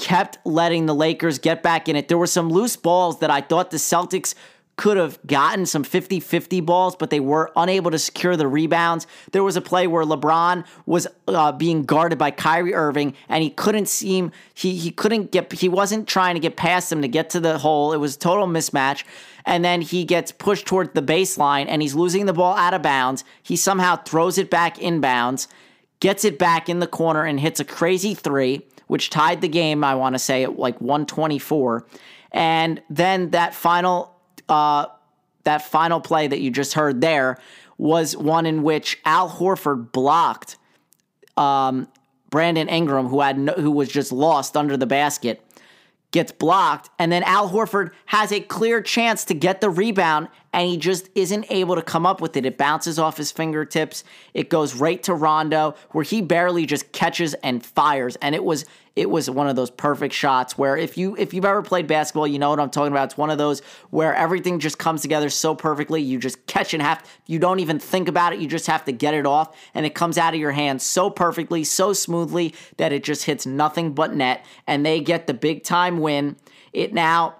[0.00, 2.08] kept letting the Lakers get back in it.
[2.08, 4.34] There were some loose balls that I thought the Celtics
[4.76, 9.06] could have gotten some 50 50 balls, but they were unable to secure the rebounds.
[9.32, 13.50] There was a play where LeBron was uh, being guarded by Kyrie Irving, and he
[13.50, 17.28] couldn't seem, he, he couldn't get, he wasn't trying to get past him to get
[17.30, 17.92] to the hole.
[17.92, 19.04] It was total mismatch.
[19.44, 22.80] And then he gets pushed toward the baseline and he's losing the ball out of
[22.80, 23.22] bounds.
[23.42, 25.46] He somehow throws it back inbounds,
[26.00, 29.84] gets it back in the corner, and hits a crazy three which tied the game,
[29.84, 31.86] I want to say, at like 124.
[32.32, 34.12] And then that final
[34.48, 34.86] uh,
[35.44, 37.38] that final play that you just heard there
[37.78, 40.58] was one in which Al Horford blocked
[41.36, 41.86] um,
[42.30, 45.40] Brandon Ingram, who had no, who was just lost under the basket,
[46.10, 50.68] gets blocked, and then Al Horford has a clear chance to get the rebound and
[50.68, 52.44] he just isn't able to come up with it.
[52.44, 54.02] It bounces off his fingertips.
[54.34, 58.16] It goes right to Rondo, where he barely just catches and fires.
[58.20, 58.64] And it was
[58.96, 62.26] it was one of those perfect shots where if you if you've ever played basketball,
[62.26, 63.04] you know what I'm talking about.
[63.04, 63.60] It's one of those
[63.90, 66.02] where everything just comes together so perfectly.
[66.02, 68.40] You just catch and have you don't even think about it.
[68.40, 71.08] You just have to get it off, and it comes out of your hands so
[71.08, 75.62] perfectly, so smoothly that it just hits nothing but net, and they get the big
[75.62, 76.36] time win.
[76.72, 77.36] It now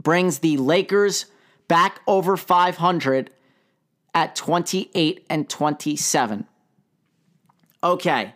[0.00, 1.26] brings the Lakers
[1.66, 3.30] back over 500
[4.14, 6.46] at 28 and 27.
[7.82, 8.34] Okay.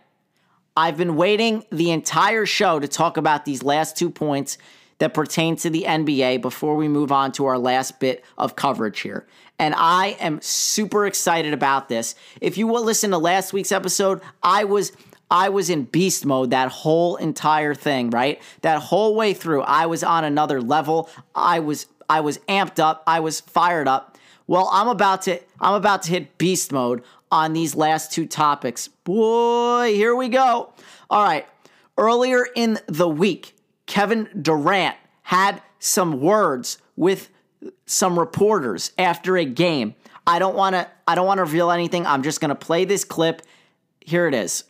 [0.75, 4.57] I've been waiting the entire show to talk about these last two points
[4.97, 9.01] that pertain to the NBA before we move on to our last bit of coverage
[9.01, 9.27] here.
[9.59, 12.15] And I am super excited about this.
[12.41, 14.91] If you will listen to last week's episode, I was
[15.29, 18.41] I was in beast mode that whole entire thing, right?
[18.61, 21.09] That whole way through, I was on another level.
[21.35, 23.03] I was I was amped up.
[23.05, 24.17] I was fired up.
[24.47, 27.03] Well, I'm about to I'm about to hit beast mode
[27.33, 28.87] on these last two topics.
[28.87, 30.71] Boy, here we go.
[31.09, 31.47] All right.
[31.97, 33.55] Earlier in the week,
[33.87, 37.29] Kevin Durant had some words with
[37.87, 39.95] some reporters after a game.
[40.27, 42.05] I don't want to I don't want to reveal anything.
[42.05, 43.41] I'm just going to play this clip.
[43.99, 44.63] Here it is.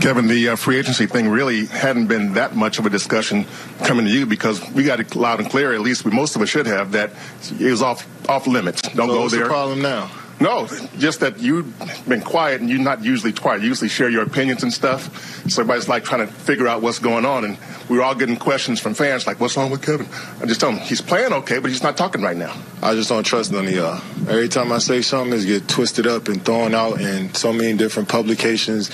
[0.00, 3.44] Kevin, the uh, free agency thing really hadn't been that much of a discussion
[3.84, 6.42] coming to you because we got it loud and clear, at least we, most of
[6.42, 7.10] us should have, that
[7.58, 8.82] it was off off limits.
[8.82, 9.44] Don't So go what's there.
[9.44, 10.10] the problem now?
[10.40, 10.68] No,
[10.98, 11.76] just that you've
[12.08, 13.60] been quiet and you're not usually quiet.
[13.60, 15.44] You usually share your opinions and stuff.
[15.50, 17.44] So everybody's like trying to figure out what's going on.
[17.44, 17.58] And
[17.88, 20.06] we were all getting questions from fans like, what's wrong with Kevin?
[20.40, 22.54] I just tell him he's playing okay, but he's not talking right now.
[22.80, 24.00] I just don't trust none of y'all.
[24.28, 27.76] Every time I say something, it's get twisted up and thrown out in so many
[27.76, 28.90] different publications,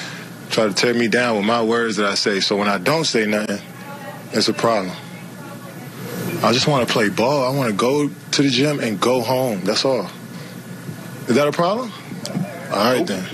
[0.48, 2.40] try to tear me down with my words that I say.
[2.40, 3.60] So when I don't say nothing,
[4.32, 4.96] it's a problem.
[6.42, 7.44] I just want to play ball.
[7.44, 9.60] I want to go to the gym and go home.
[9.60, 10.08] That's all.
[11.28, 11.90] Is that a problem?
[12.70, 13.24] All right then.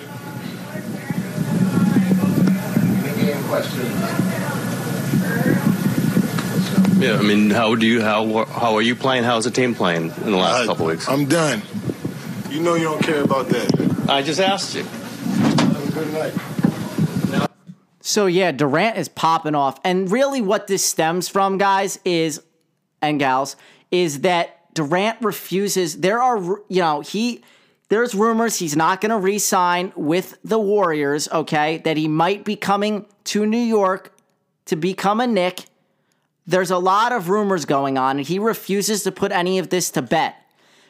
[7.00, 9.24] Yeah, I mean, how do you how how are you playing?
[9.24, 11.08] How's the team playing in the last I- couple weeks?
[11.08, 11.62] I'm done.
[12.50, 14.06] You know you don't care about that.
[14.08, 14.82] I just asked you.
[14.82, 17.48] Have a good night.
[18.02, 19.78] So yeah, Durant is popping off.
[19.82, 22.42] And really what this stems from, guys, is
[23.00, 23.56] and gals,
[23.90, 26.00] is that Durant refuses.
[26.00, 26.38] There are
[26.68, 27.42] you know, he
[27.90, 31.78] there's rumors he's not going to re-sign with the Warriors, okay?
[31.78, 34.16] That he might be coming to New York
[34.66, 35.64] to become a Knick.
[36.46, 39.90] There's a lot of rumors going on, and he refuses to put any of this
[39.90, 40.36] to bet.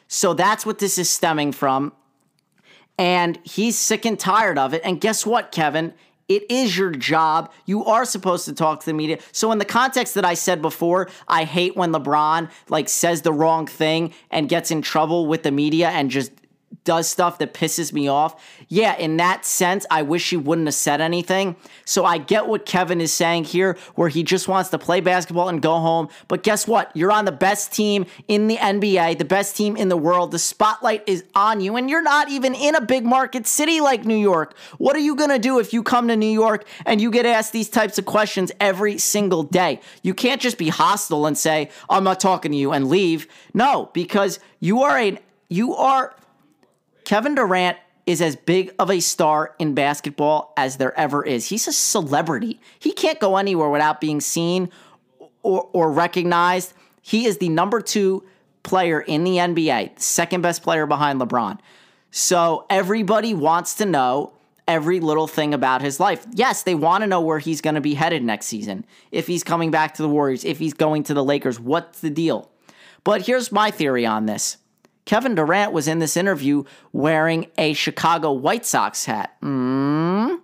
[0.07, 1.91] So that's what this is stemming from.
[2.99, 4.81] And he's sick and tired of it.
[4.85, 5.95] And guess what, Kevin?
[6.27, 7.51] It is your job.
[7.65, 9.17] You are supposed to talk to the media.
[9.31, 13.33] So in the context that I said before, I hate when LeBron like says the
[13.33, 16.31] wrong thing and gets in trouble with the media and just
[16.83, 18.41] does stuff that pisses me off.
[18.67, 21.55] Yeah, in that sense, I wish he wouldn't have said anything.
[21.85, 25.49] So I get what Kevin is saying here, where he just wants to play basketball
[25.49, 26.09] and go home.
[26.27, 26.95] But guess what?
[26.95, 30.31] You're on the best team in the NBA, the best team in the world.
[30.31, 34.05] The spotlight is on you, and you're not even in a big market city like
[34.05, 34.55] New York.
[34.77, 37.25] What are you going to do if you come to New York and you get
[37.25, 39.81] asked these types of questions every single day?
[40.03, 43.27] You can't just be hostile and say, I'm not talking to you and leave.
[43.53, 45.17] No, because you are a
[45.51, 46.15] you are
[47.11, 51.49] Kevin Durant is as big of a star in basketball as there ever is.
[51.49, 52.61] He's a celebrity.
[52.79, 54.69] He can't go anywhere without being seen
[55.43, 56.71] or, or recognized.
[57.01, 58.23] He is the number two
[58.63, 61.59] player in the NBA, second best player behind LeBron.
[62.11, 64.31] So everybody wants to know
[64.65, 66.25] every little thing about his life.
[66.31, 68.85] Yes, they want to know where he's going to be headed next season.
[69.11, 72.09] If he's coming back to the Warriors, if he's going to the Lakers, what's the
[72.09, 72.49] deal?
[73.03, 74.55] But here's my theory on this.
[75.11, 79.35] Kevin Durant was in this interview wearing a Chicago White Sox hat.
[79.41, 80.35] Hmm.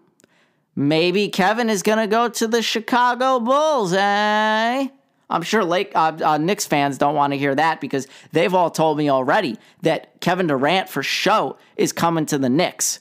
[0.76, 4.90] Maybe Kevin is going to go to the Chicago Bulls, eh?
[5.30, 8.70] I'm sure Lake uh, uh, Knicks fans don't want to hear that because they've all
[8.70, 13.00] told me already that Kevin Durant for show is coming to the Knicks.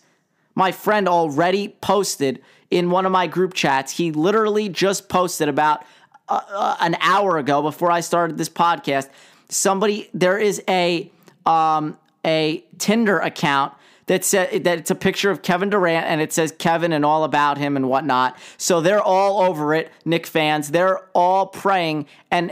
[0.55, 2.41] My friend already posted
[2.71, 3.91] in one of my group chats.
[3.91, 5.85] He literally just posted about
[6.29, 9.09] uh, uh, an hour ago before I started this podcast.
[9.49, 11.11] Somebody there is a
[11.47, 13.73] um, a Tinder account
[14.07, 17.25] that said that it's a picture of Kevin Durant and it says Kevin and all
[17.25, 18.39] about him and whatnot.
[18.57, 20.71] So they're all over it, Knick fans.
[20.71, 22.51] They're all praying and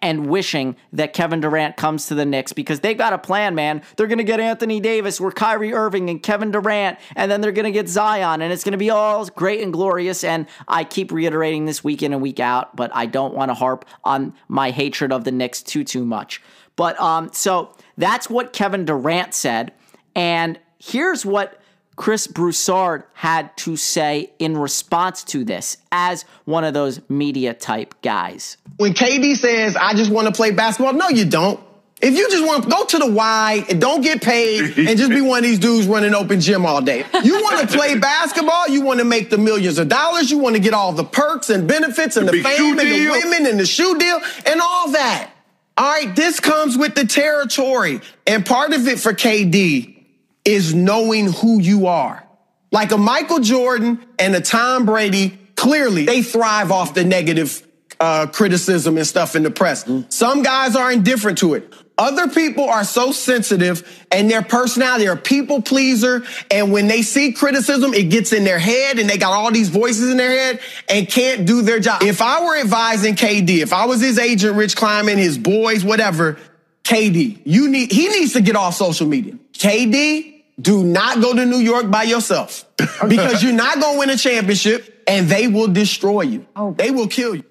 [0.00, 3.82] and wishing that Kevin Durant comes to the Knicks because they've got a plan, man.
[3.96, 7.72] They're gonna get Anthony Davis, we're Kyrie Irving and Kevin Durant, and then they're gonna
[7.72, 10.22] get Zion, and it's gonna be all great and glorious.
[10.22, 13.54] And I keep reiterating this week in and week out, but I don't want to
[13.54, 16.40] harp on my hatred of the Knicks too too much.
[16.76, 19.72] But um, so that's what Kevin Durant said.
[20.14, 21.60] And here's what
[21.96, 27.94] Chris Broussard had to say in response to this as one of those media type
[28.02, 28.56] guys.
[28.78, 31.60] When KD says, I just want to play basketball, no, you don't.
[32.00, 35.10] If you just want to go to the Y and don't get paid and just
[35.10, 38.66] be one of these dudes running open gym all day, you want to play basketball,
[38.68, 41.48] you want to make the millions of dollars, you want to get all the perks
[41.48, 44.90] and benefits and the, big fame and the women and the shoe deal and all
[44.90, 45.30] that.
[45.76, 48.00] All right, this comes with the territory.
[48.26, 50.04] And part of it for KD
[50.44, 52.26] is knowing who you are.
[52.70, 57.66] Like a Michael Jordan and a Tom Brady, clearly they thrive off the negative
[58.00, 59.88] uh, criticism and stuff in the press.
[60.08, 61.72] Some guys are indifferent to it.
[61.98, 66.24] Other people are so sensitive and their personality are people pleaser.
[66.50, 69.68] And when they see criticism, it gets in their head and they got all these
[69.68, 72.02] voices in their head and can't do their job.
[72.02, 76.38] If I were advising KD, if I was his agent, Rich Kleiman, his boys, whatever,
[76.84, 79.34] KD, you need, he needs to get off social media.
[79.52, 82.64] KD, do not go to New York by yourself
[83.08, 86.46] because you're not going to win a championship and they will destroy you.
[86.56, 86.72] Oh.
[86.72, 87.44] They will kill you.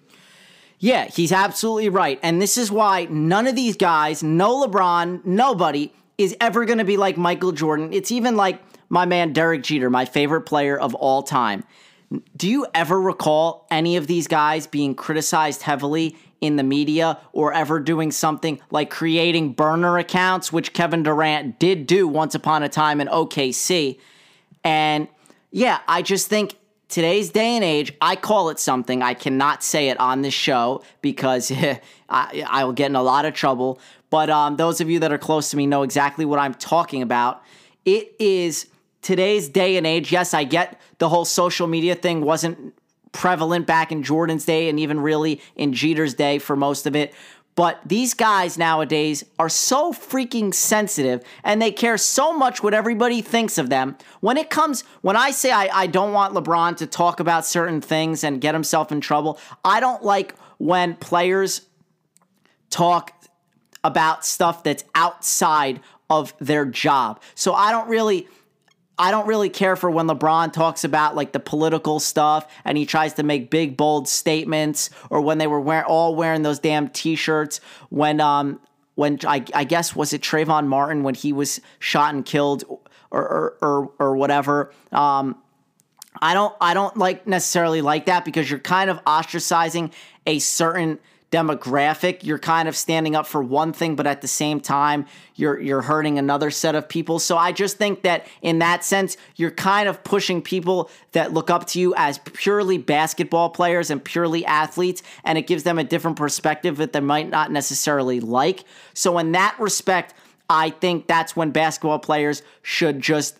[0.81, 2.19] Yeah, he's absolutely right.
[2.23, 6.83] And this is why none of these guys, no LeBron, nobody, is ever going to
[6.83, 7.93] be like Michael Jordan.
[7.93, 8.59] It's even like
[8.89, 11.63] my man Derek Jeter, my favorite player of all time.
[12.35, 17.53] Do you ever recall any of these guys being criticized heavily in the media or
[17.53, 22.69] ever doing something like creating burner accounts, which Kevin Durant did do once upon a
[22.69, 23.99] time in OKC?
[24.63, 25.07] And
[25.51, 26.55] yeah, I just think
[26.91, 29.01] today's day and age, I call it something.
[29.01, 31.51] I cannot say it on this show because
[32.09, 33.79] I, I will get in a lot of trouble.
[34.09, 37.01] But um, those of you that are close to me know exactly what I'm talking
[37.01, 37.41] about.
[37.85, 38.67] It is
[39.01, 40.11] today's day and age.
[40.11, 42.75] Yes, I get the whole social media thing wasn't
[43.11, 47.13] prevalent back in Jordan's day and even really in Jeter's day for most of it.
[47.55, 53.21] But these guys nowadays are so freaking sensitive and they care so much what everybody
[53.21, 53.97] thinks of them.
[54.21, 57.81] When it comes, when I say I, I don't want LeBron to talk about certain
[57.81, 61.61] things and get himself in trouble, I don't like when players
[62.69, 63.13] talk
[63.83, 67.21] about stuff that's outside of their job.
[67.35, 68.27] So I don't really.
[68.97, 72.85] I don't really care for when LeBron talks about like the political stuff and he
[72.85, 76.87] tries to make big bold statements or when they were wear- all wearing those damn
[76.89, 78.59] t-shirts when um
[78.95, 82.79] when I, I guess was it Trayvon Martin when he was shot and killed or
[83.11, 84.71] or or, or whatever?
[84.91, 85.37] Um
[86.21, 89.91] I don't I don't like necessarily like that because you're kind of ostracizing
[90.27, 90.99] a certain
[91.31, 92.23] demographic.
[92.23, 95.05] You're kind of standing up for one thing, but at the same time,
[95.35, 97.19] you're you're hurting another set of people.
[97.19, 101.49] So I just think that in that sense, you're kind of pushing people that look
[101.49, 105.83] up to you as purely basketball players and purely athletes, and it gives them a
[105.83, 108.65] different perspective that they might not necessarily like.
[108.93, 110.13] So in that respect,
[110.49, 113.37] I think that's when basketball players should just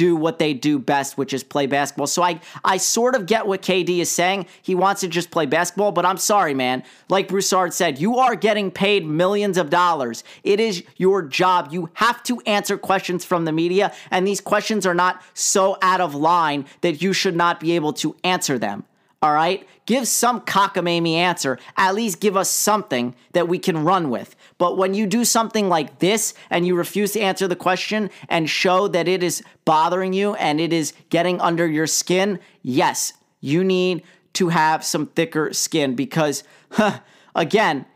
[0.00, 2.06] do what they do best, which is play basketball.
[2.06, 4.46] So I I sort of get what KD is saying.
[4.62, 6.84] He wants to just play basketball, but I'm sorry, man.
[7.10, 10.24] Like Broussard said, you are getting paid millions of dollars.
[10.42, 11.68] It is your job.
[11.70, 16.00] You have to answer questions from the media, and these questions are not so out
[16.00, 18.84] of line that you should not be able to answer them.
[19.20, 19.68] All right?
[19.84, 21.58] Give some cockamamie answer.
[21.76, 24.34] At least give us something that we can run with.
[24.60, 28.48] But when you do something like this and you refuse to answer the question and
[28.48, 33.64] show that it is bothering you and it is getting under your skin, yes, you
[33.64, 34.02] need
[34.34, 36.98] to have some thicker skin because, huh,
[37.34, 37.86] again,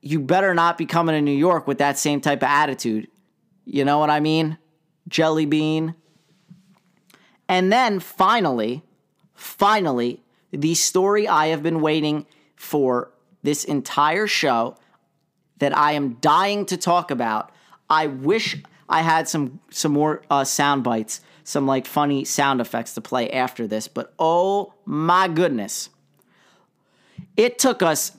[0.00, 3.06] you better not be coming to New York with that same type of attitude.
[3.66, 4.56] You know what I mean?
[5.06, 5.94] Jelly bean.
[7.50, 8.82] And then finally,
[9.34, 10.22] finally,
[10.52, 12.24] the story I have been waiting
[12.56, 13.12] for
[13.42, 14.78] this entire show
[15.58, 17.50] that I am dying to talk about.
[17.88, 18.56] I wish
[18.88, 23.30] I had some some more uh, sound bites, some like funny sound effects to play
[23.30, 25.90] after this, but oh my goodness.
[27.36, 28.12] It took us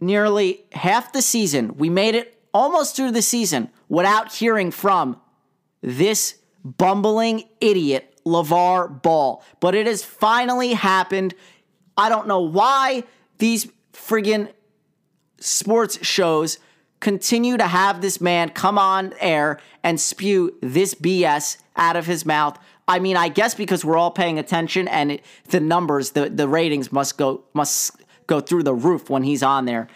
[0.00, 1.76] nearly half the season.
[1.76, 5.20] We made it almost through the season without hearing from
[5.80, 9.42] this bumbling idiot LaVar Ball.
[9.60, 11.34] But it has finally happened.
[11.96, 13.04] I don't know why
[13.38, 14.52] these friggin'
[15.38, 16.58] sports shows
[17.00, 22.24] continue to have this man come on air and spew this BS out of his
[22.24, 22.58] mouth.
[22.88, 26.48] I mean, I guess because we're all paying attention and it, the numbers, the, the
[26.48, 29.88] ratings must go must go through the roof when he's on there.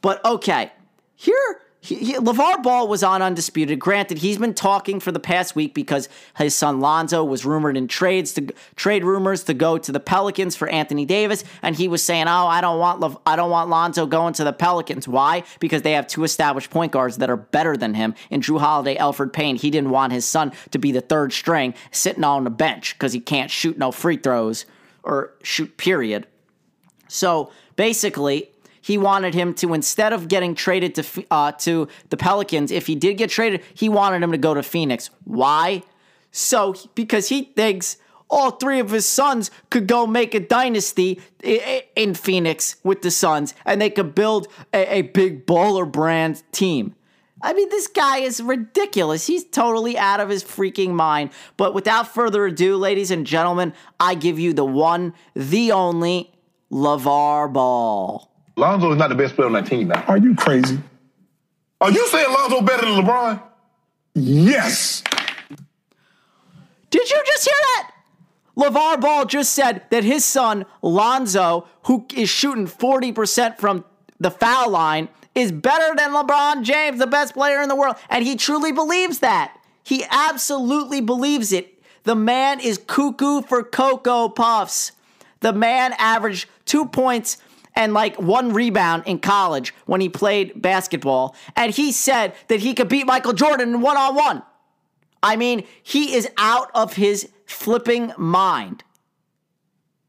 [0.00, 0.72] But okay,
[1.14, 3.78] here he, he, LaVar Ball was on Undisputed.
[3.78, 6.08] Granted, he's been talking for the past week because
[6.38, 10.56] his son Lonzo was rumored in trades to trade rumors to go to the Pelicans
[10.56, 13.68] for Anthony Davis, and he was saying, "Oh, I don't want Le, I don't want
[13.68, 15.06] Lonzo going to the Pelicans.
[15.06, 15.42] Why?
[15.60, 18.96] Because they have two established point guards that are better than him in Jrue Holiday,
[18.96, 19.56] Elfrid Payne.
[19.56, 23.12] He didn't want his son to be the third string sitting on the bench because
[23.12, 24.64] he can't shoot no free throws
[25.02, 26.26] or shoot period.
[27.08, 28.48] So basically,
[28.84, 32.94] he wanted him to instead of getting traded to uh, to the Pelicans, if he
[32.94, 35.08] did get traded, he wanted him to go to Phoenix.
[35.24, 35.82] Why?
[36.32, 37.96] So because he thinks
[38.28, 41.18] all three of his sons could go make a dynasty
[41.96, 46.94] in Phoenix with the Suns, and they could build a, a big baller brand team.
[47.40, 49.26] I mean, this guy is ridiculous.
[49.26, 51.30] He's totally out of his freaking mind.
[51.56, 56.34] But without further ado, ladies and gentlemen, I give you the one, the only
[56.70, 58.33] LaVar Ball.
[58.56, 60.02] Lonzo is not the best player on that team now.
[60.06, 60.78] Are you crazy?
[61.80, 63.42] Are you saying Lonzo better than LeBron?
[64.14, 65.02] Yes.
[66.90, 67.90] Did you just hear that?
[68.56, 73.84] LaVar Ball just said that his son, Lonzo, who is shooting 40% from
[74.20, 77.96] the foul line, is better than LeBron James, the best player in the world.
[78.08, 79.58] And he truly believes that.
[79.82, 81.82] He absolutely believes it.
[82.04, 84.92] The man is cuckoo for Cocoa Puffs.
[85.40, 87.38] The man averaged two points
[87.74, 91.34] and like one rebound in college when he played basketball.
[91.56, 94.42] And he said that he could beat Michael Jordan one on one.
[95.22, 98.84] I mean, he is out of his flipping mind.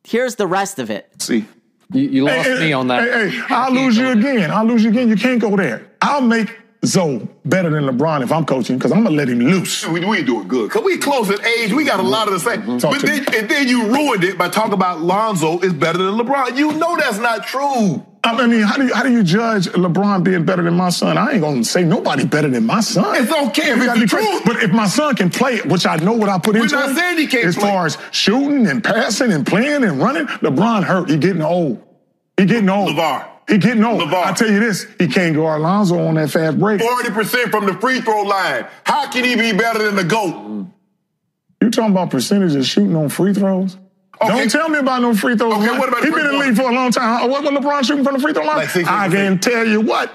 [0.03, 1.09] Here's the rest of it.
[1.21, 1.45] See.
[1.93, 3.03] You, you lost hey, me on that.
[3.03, 4.49] Hey, hey, I'll lose you again.
[4.49, 5.07] I'll lose you again.
[5.07, 5.87] You can't go there.
[6.01, 9.87] I'll make Zoe better than LeBron if I'm coaching because I'm gonna let him loose.
[9.87, 11.73] We, we doing good because we close in age.
[11.73, 12.61] We got a lot of the same.
[12.61, 12.89] Mm-hmm.
[12.89, 16.57] But then, and then you ruined it by talking about Lonzo is better than LeBron.
[16.57, 18.05] You know that's not true.
[18.23, 21.15] I mean, how do you, how do you judge LeBron being better than my son?
[21.17, 23.21] I ain't gonna say nobody better than my son.
[23.21, 24.41] It's okay if it's the truth.
[24.43, 26.75] But if my son can play, it, which I know what I put We're into
[26.75, 27.69] not him, saying he can't as play.
[27.69, 31.09] far as shooting and passing and playing and running, LeBron hurt.
[31.09, 31.83] He getting old.
[32.37, 32.89] He getting old.
[32.89, 33.27] LaVar.
[33.47, 34.01] He getting old.
[34.01, 34.25] LaVar.
[34.25, 36.81] I tell you this, he can't go Alonzo on that fast break.
[36.81, 38.65] 40% from the free throw line.
[38.85, 40.67] How can he be better than the GOAT?
[41.61, 43.77] You talking about percentages shooting on free throws?
[44.21, 44.27] Okay.
[44.29, 45.53] Don't tell me about no free throws.
[45.53, 47.29] Okay, what about he been in the league for a long time.
[47.29, 48.57] What was LeBron shooting from the free throw line?
[48.57, 48.85] Like 60%.
[48.87, 50.11] I can tell you what.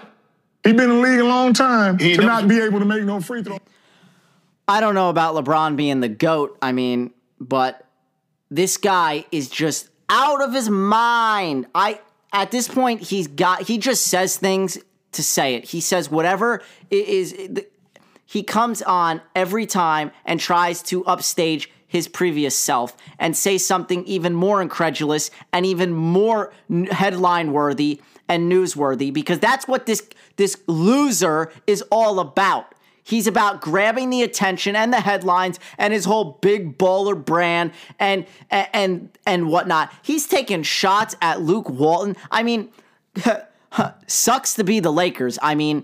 [0.64, 2.84] He been in the league a long time He to never- not be able to
[2.84, 3.58] make no free throw.
[4.66, 6.56] I don't know about LeBron being the GOAT.
[6.62, 7.84] I mean, but
[8.50, 11.66] this guy is just out of his mind.
[11.74, 12.00] I
[12.32, 14.78] at this point he's got he just says things
[15.12, 15.64] to say it.
[15.64, 17.34] He says whatever is
[18.24, 24.04] he comes on every time and tries to upstage his previous self and say something
[24.04, 26.52] even more incredulous and even more
[26.92, 32.74] headline worthy and newsworthy because that's what this this loser is all about.
[33.10, 38.24] He's about grabbing the attention and the headlines and his whole big baller brand and
[38.50, 39.92] and and whatnot.
[40.02, 42.16] He's taking shots at Luke Walton.
[42.30, 42.68] I mean,
[44.06, 45.40] sucks to be the Lakers.
[45.42, 45.82] I mean,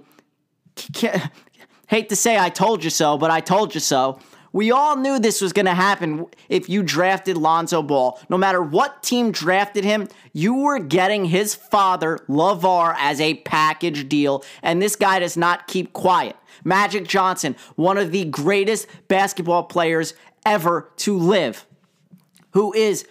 [1.88, 4.20] hate to say I told you so, but I told you so.
[4.52, 8.18] We all knew this was going to happen if you drafted Lonzo Ball.
[8.30, 14.08] No matter what team drafted him, you were getting his father, LaVar, as a package
[14.08, 16.36] deal, and this guy does not keep quiet.
[16.66, 20.14] Magic Johnson, one of the greatest basketball players
[20.44, 21.64] ever to live,
[22.50, 23.06] who is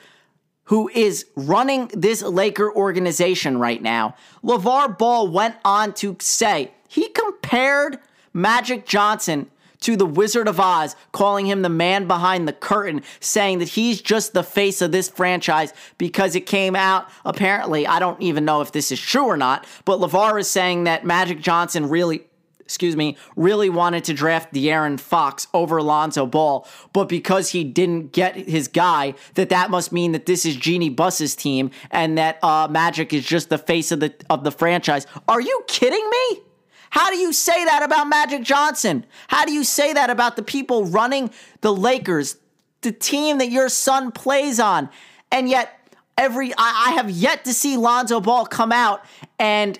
[0.65, 4.15] who is running this Laker organization right now.
[4.43, 7.99] LaVar Ball went on to say he compared
[8.33, 9.49] Magic Johnson
[9.81, 14.01] to the Wizard of Oz, calling him the man behind the curtain, saying that he's
[14.01, 18.61] just the face of this franchise because it came out, apparently, I don't even know
[18.61, 22.23] if this is true or not, but LaVar is saying that Magic Johnson really
[22.65, 28.11] excuse me, really wanted to draft De'Aaron Fox over Lonzo Ball, but because he didn't
[28.11, 32.43] get his guy, that that must mean that this is Jeanie Buss's team and that
[32.43, 35.05] uh, Magic is just the face of the of the franchise.
[35.27, 36.41] Are you kidding me?
[36.89, 39.05] How do you say that about Magic Johnson?
[39.27, 41.29] How do you say that about the people running
[41.61, 42.37] the Lakers,
[42.81, 44.89] the team that your son plays on?
[45.31, 45.77] And yet,
[46.17, 49.03] every I, I have yet to see Lonzo Ball come out
[49.37, 49.79] and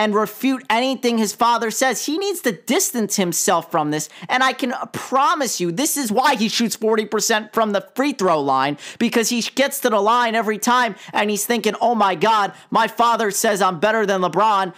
[0.00, 2.06] and refute anything his father says.
[2.06, 4.08] He needs to distance himself from this.
[4.30, 8.40] And I can promise you, this is why he shoots 40% from the free throw
[8.40, 12.54] line because he gets to the line every time and he's thinking, oh my God,
[12.70, 14.72] my father says I'm better than LeBron.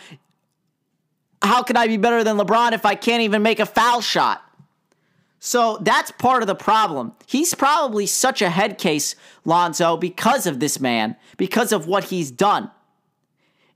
[1.41, 4.43] How can I be better than LeBron if I can't even make a foul shot?
[5.39, 7.13] So that's part of the problem.
[7.27, 12.33] He's probably such a head case, Lonzo, because of this man, because of what he's
[12.33, 12.73] done.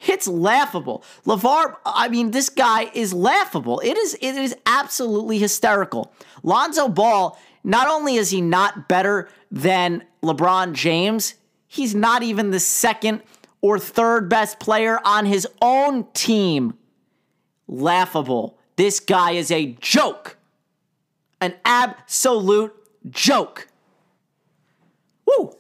[0.01, 1.03] It's laughable.
[1.25, 3.81] LaVar, I mean, this guy is laughable.
[3.81, 6.13] It is it is absolutely hysterical.
[6.43, 11.35] Lonzo Ball, not only is he not better than LeBron James,
[11.67, 13.23] he's not even the second
[13.61, 16.75] or third best player on his own team.
[17.67, 18.59] Laughable.
[18.77, 20.37] This guy is a joke.
[21.41, 22.73] An absolute
[23.11, 23.69] joke.
[25.27, 25.57] Woo!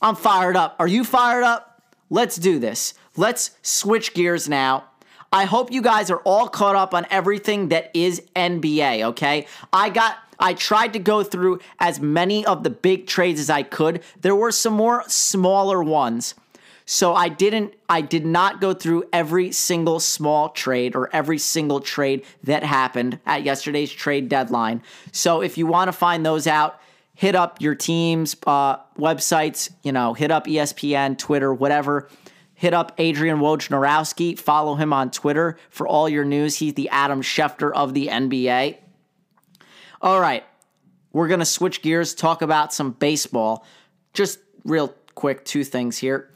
[0.00, 0.76] I'm fired up.
[0.78, 1.82] Are you fired up?
[2.10, 2.94] Let's do this.
[3.16, 4.84] Let's switch gears now.
[5.32, 9.46] I hope you guys are all caught up on everything that is NBA, okay?
[9.72, 13.62] I got I tried to go through as many of the big trades as I
[13.62, 14.02] could.
[14.20, 16.34] There were some more smaller ones.
[16.86, 21.80] So I didn't I did not go through every single small trade or every single
[21.80, 24.82] trade that happened at yesterday's trade deadline.
[25.12, 26.80] So if you want to find those out,
[27.14, 32.08] hit up your team's uh, websites, you know, hit up ESPN, Twitter, whatever.
[32.54, 34.38] Hit up Adrian Wojnarowski.
[34.38, 36.56] Follow him on Twitter for all your news.
[36.56, 38.78] He's the Adam Schefter of the NBA.
[40.00, 40.44] All right,
[41.12, 43.64] we're going to switch gears, talk about some baseball.
[44.12, 46.30] Just real quick, two things here.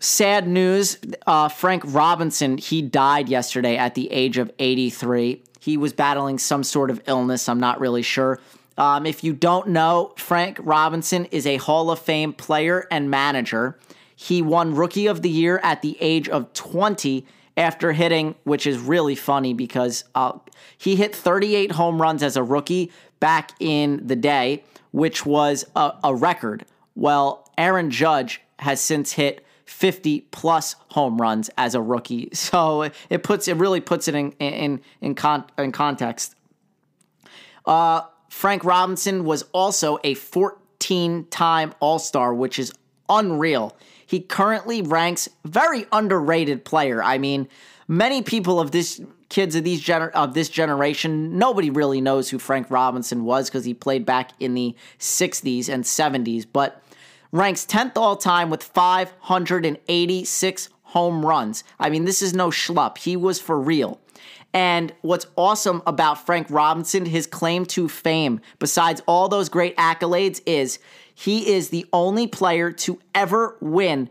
[0.00, 0.96] Sad news
[1.26, 5.42] uh, Frank Robinson, he died yesterday at the age of 83.
[5.60, 8.38] He was battling some sort of illness, I'm not really sure.
[8.76, 13.76] Um, if you don't know, Frank Robinson is a Hall of Fame player and manager.
[14.20, 17.24] He won Rookie of the Year at the age of 20
[17.56, 20.32] after hitting, which is really funny because uh,
[20.76, 22.90] he hit 38 home runs as a rookie
[23.20, 26.64] back in the day, which was a, a record.
[26.96, 32.28] Well, Aaron Judge has since hit 50 plus home runs as a rookie.
[32.34, 36.34] So it puts it really puts it in in in, con, in context.
[37.64, 38.00] Uh,
[38.30, 42.72] Frank Robinson was also a 14 time All Star, which is
[43.08, 43.76] unreal.
[44.08, 47.02] He currently ranks very underrated player.
[47.02, 47.46] I mean,
[47.86, 52.38] many people of this kids of these gener- of this generation, nobody really knows who
[52.38, 56.82] Frank Robinson was because he played back in the 60s and 70s, but
[57.32, 61.62] ranks 10th all time with 586 home runs.
[61.78, 62.96] I mean, this is no schlup.
[62.96, 64.00] He was for real.
[64.54, 70.40] And what's awesome about Frank Robinson, his claim to fame, besides all those great accolades,
[70.46, 70.78] is
[71.14, 74.08] he is the only player to ever win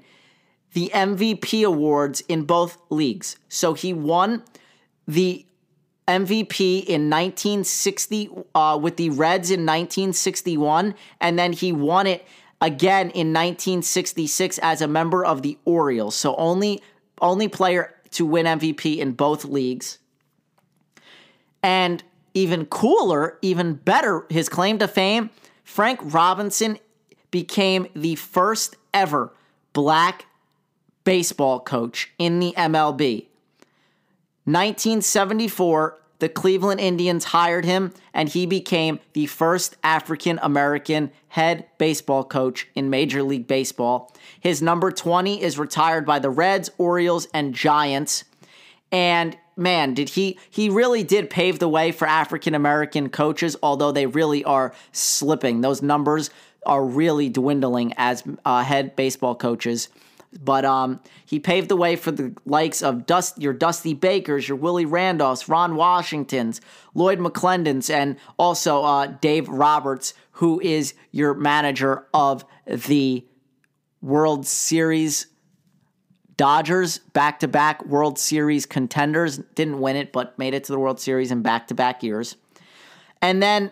[0.74, 3.38] the MVP awards in both leagues.
[3.50, 4.44] So he won
[5.08, 5.46] the
[6.08, 12.26] MVP in 1960 uh, with the Reds in 1961, and then he won it
[12.62, 16.16] again in 1966 as a member of the Orioles.
[16.16, 16.82] So only
[17.20, 20.00] only player to win MVP in both leagues.
[21.64, 22.04] And
[22.34, 25.30] even cooler, even better, his claim to fame,
[25.64, 26.78] Frank Robinson
[27.32, 29.34] became the first ever
[29.74, 30.26] black
[31.04, 33.28] baseball coach in the MLB.
[34.46, 42.24] 1974, the Cleveland Indians hired him, and he became the first African American head baseball
[42.24, 44.12] coach in Major League Baseball.
[44.40, 48.24] His number 20 is retired by the Reds, Orioles, and Giants.
[48.92, 53.92] And man, did he he really did pave the way for African American coaches, although
[53.92, 55.62] they really are slipping.
[55.62, 56.30] Those numbers
[56.66, 59.90] are really dwindling as uh, head baseball coaches.
[60.44, 64.58] But um, he paved the way for the likes of Dust, your Dusty Bakers, your
[64.58, 66.60] Willie Randolphs, Ron Washingtons,
[66.94, 73.26] Lloyd McClendons, and also uh, Dave Roberts, who is your manager of the
[74.02, 75.28] World Series
[76.38, 79.38] Dodgers, back to back World Series contenders.
[79.56, 82.36] Didn't win it, but made it to the World Series in back to back years.
[83.22, 83.72] And then,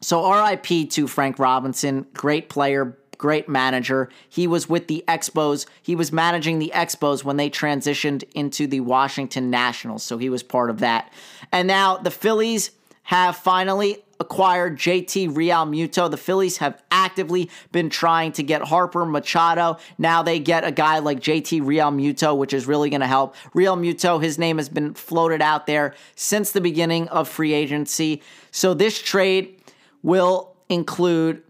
[0.00, 4.08] so RIP to Frank Robinson, great player, great manager.
[4.28, 5.66] He was with the Expos.
[5.82, 10.02] He was managing the Expos when they transitioned into the Washington Nationals.
[10.02, 11.12] So he was part of that.
[11.52, 12.70] And now the Phillies
[13.04, 16.10] have finally acquired JT Realmuto.
[16.10, 19.78] The Phillies have actively been trying to get Harper Machado.
[19.96, 23.36] Now they get a guy like JT Realmuto, which is really going to help.
[23.54, 28.22] Realmuto, his name has been floated out there since the beginning of free agency.
[28.50, 29.62] So this trade
[30.02, 31.42] will include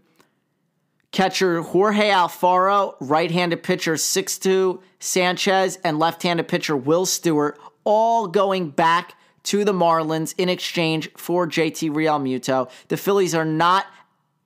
[1.11, 9.15] catcher Jorge Alfaro, right-handed pitcher Sixto Sanchez, and left-handed pitcher Will Stewart, all going back
[9.49, 12.69] to the Marlins in exchange for JT Realmuto.
[12.89, 13.87] The Phillies are not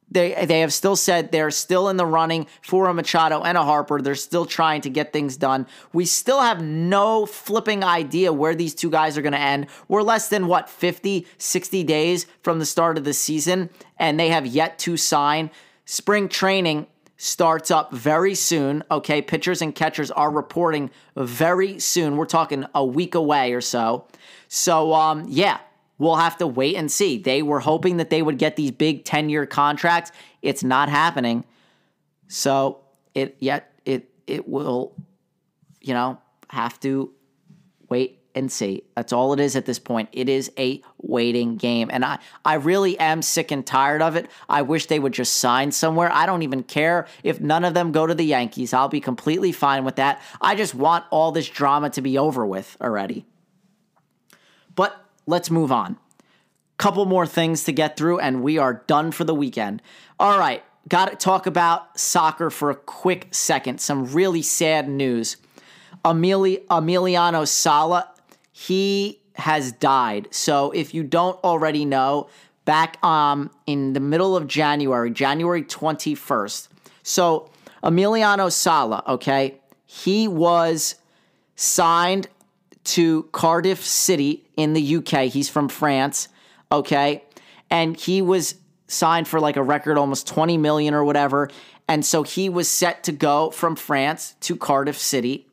[0.09, 3.63] they they have still said they're still in the running for a Machado and a
[3.63, 4.01] Harper.
[4.01, 5.67] They're still trying to get things done.
[5.91, 9.67] We still have no flipping idea where these two guys are going to end.
[9.89, 14.29] We're less than what 50, 60 days from the start of the season and they
[14.29, 15.51] have yet to sign.
[15.85, 16.87] Spring training
[17.23, 18.83] starts up very soon.
[18.91, 22.17] Okay, pitchers and catchers are reporting very soon.
[22.17, 24.07] We're talking a week away or so.
[24.49, 25.59] So, um, yeah,
[25.97, 27.17] we'll have to wait and see.
[27.17, 30.11] They were hoping that they would get these big 10 year contracts.
[30.41, 31.45] It's not happening.
[32.27, 32.81] So,
[33.15, 34.93] it yet it it will,
[35.79, 36.19] you know,
[36.49, 37.13] have to
[37.87, 38.83] wait and see.
[38.95, 40.09] That's all it is at this point.
[40.11, 41.89] It is a waiting game.
[41.91, 44.29] And I, I really am sick and tired of it.
[44.49, 46.11] I wish they would just sign somewhere.
[46.11, 48.73] I don't even care if none of them go to the Yankees.
[48.73, 50.21] I'll be completely fine with that.
[50.41, 53.25] I just want all this drama to be over with already.
[54.75, 54.95] But
[55.25, 55.97] let's move on.
[56.77, 59.81] Couple more things to get through, and we are done for the weekend.
[60.19, 63.79] All right, got to talk about soccer for a quick second.
[63.79, 65.37] Some really sad news.
[66.03, 68.12] Emili- Emiliano Sala
[68.67, 70.27] he has died.
[70.31, 72.29] So if you don't already know,
[72.65, 76.69] back um in the middle of January, January 21st.
[77.03, 77.49] So
[77.83, 80.95] Emiliano Sala, okay, he was
[81.55, 82.27] signed
[82.85, 85.29] to Cardiff City in the UK.
[85.31, 86.29] He's from France,
[86.71, 87.23] okay?
[87.69, 88.55] And he was
[88.87, 91.49] signed for like a record almost 20 million or whatever.
[91.87, 95.47] And so he was set to go from France to Cardiff City.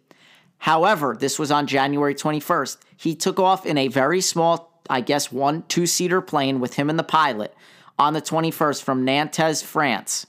[0.59, 2.77] However, this was on January 21st.
[3.01, 6.91] He took off in a very small, I guess, one two seater plane with him
[6.91, 7.55] and the pilot
[7.99, 10.27] on the 21st from Nantes, France.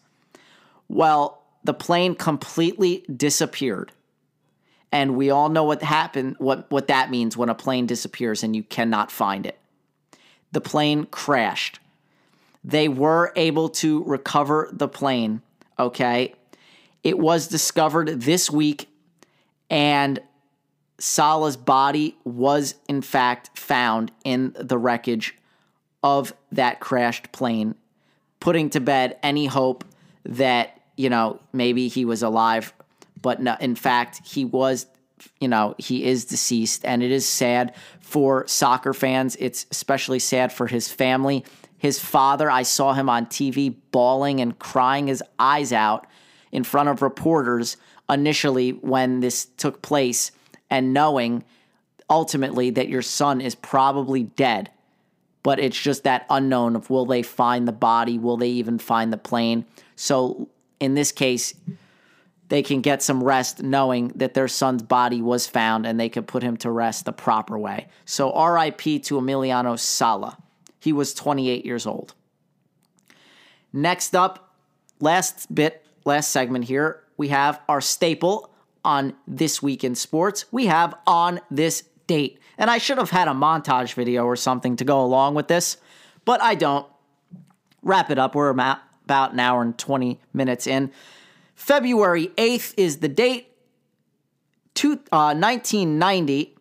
[0.88, 3.92] Well, the plane completely disappeared.
[4.90, 8.56] And we all know what happened, what, what that means when a plane disappears and
[8.56, 9.60] you cannot find it.
[10.54, 11.80] The plane crashed.
[12.64, 15.42] They were able to recover the plane,
[15.78, 16.36] okay?
[17.04, 18.88] It was discovered this week,
[19.70, 20.22] and
[21.02, 25.36] Sala's body was in fact found in the wreckage
[26.04, 27.74] of that crashed plane,
[28.40, 29.84] putting to bed any hope
[30.26, 32.72] that, you know, maybe he was alive,
[33.20, 34.86] but no, in fact, he was,
[35.40, 36.86] you know, he is deceased.
[36.86, 39.36] And it is sad for soccer fans.
[39.40, 41.44] It's especially sad for his family.
[41.80, 46.06] His father, I saw him on TV bawling and crying his eyes out
[46.52, 50.32] in front of reporters initially when this took place
[50.72, 51.44] and knowing
[52.10, 54.72] ultimately that your son is probably dead.
[55.44, 58.18] But it's just that unknown of will they find the body?
[58.18, 59.66] Will they even find the plane?
[59.96, 60.50] So
[60.80, 61.54] in this case,
[62.50, 66.28] they can get some rest knowing that their son's body was found and they could
[66.28, 67.88] put him to rest the proper way.
[68.06, 70.38] So RIP to Emiliano Sala.
[70.80, 72.14] He was 28 years old.
[73.72, 74.54] Next up,
[75.00, 78.51] last bit, last segment here, we have our staple
[78.84, 82.40] on This Week in Sports, we have on this date.
[82.58, 85.78] And I should have had a montage video or something to go along with this,
[86.26, 86.86] but I don't.
[87.84, 88.36] Wrap it up.
[88.36, 90.92] We're about an hour and 20 minutes in.
[91.56, 93.48] February 8th is the date,
[94.76, 96.56] to, uh, 1990.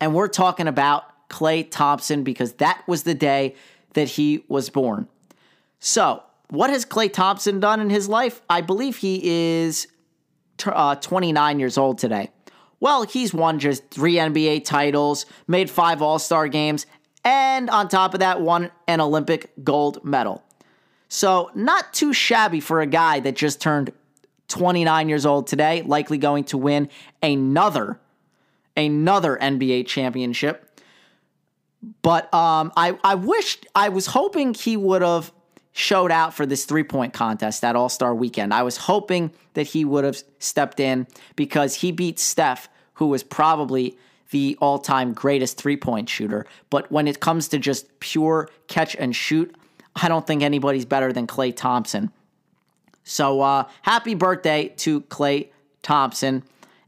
[0.00, 3.54] And we're talking about Klay Thompson because that was the day
[3.94, 5.08] that he was born.
[5.80, 8.42] So, what has Klay Thompson done in his life?
[8.48, 9.20] I believe he
[9.62, 9.88] is
[10.66, 12.30] uh, 29 years old today.
[12.80, 16.86] Well, he's won just three NBA titles, made five All Star games,
[17.24, 20.42] and on top of that, won an Olympic gold medal.
[21.08, 23.92] So, not too shabby for a guy that just turned
[24.48, 26.88] 29 years old today, likely going to win
[27.22, 28.00] another
[28.76, 30.68] another NBA championship.
[32.02, 35.32] But um, I I wished I was hoping he would have
[35.72, 38.52] showed out for this three point contest that All Star weekend.
[38.52, 43.22] I was hoping that he would have stepped in because he beat Steph, who was
[43.22, 43.96] probably
[44.30, 46.46] the all time greatest three point shooter.
[46.70, 49.54] But when it comes to just pure catch and shoot,
[49.96, 52.10] I don't think anybody's better than Klay Thompson.
[53.04, 55.48] So uh, happy birthday to Klay
[55.82, 56.44] Thompson.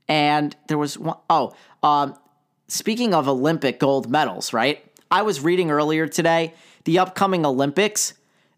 [0.09, 2.17] And there was one, oh, um,
[2.69, 4.85] speaking of Olympic gold medals, right?
[5.11, 6.55] I was reading earlier today
[6.85, 8.13] the upcoming Olympics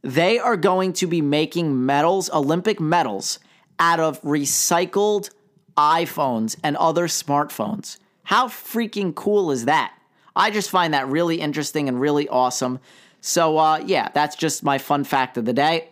[0.07, 3.41] they are going to be making medals, Olympic medals,
[3.81, 5.31] out of recycled
[5.77, 7.99] iPhones and other smartphones.
[8.23, 9.93] How freaking cool is that?
[10.37, 12.78] I just find that really interesting and really awesome.
[13.20, 15.89] So, uh, yeah, that's just my fun fact of the day.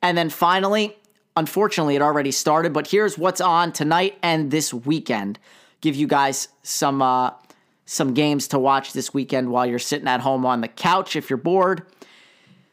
[0.00, 0.96] And then finally,
[1.36, 5.38] unfortunately, it already started, but here's what's on tonight and this weekend.
[5.82, 7.32] Give you guys some uh,
[7.84, 11.28] some games to watch this weekend while you're sitting at home on the couch if
[11.28, 11.82] you're bored.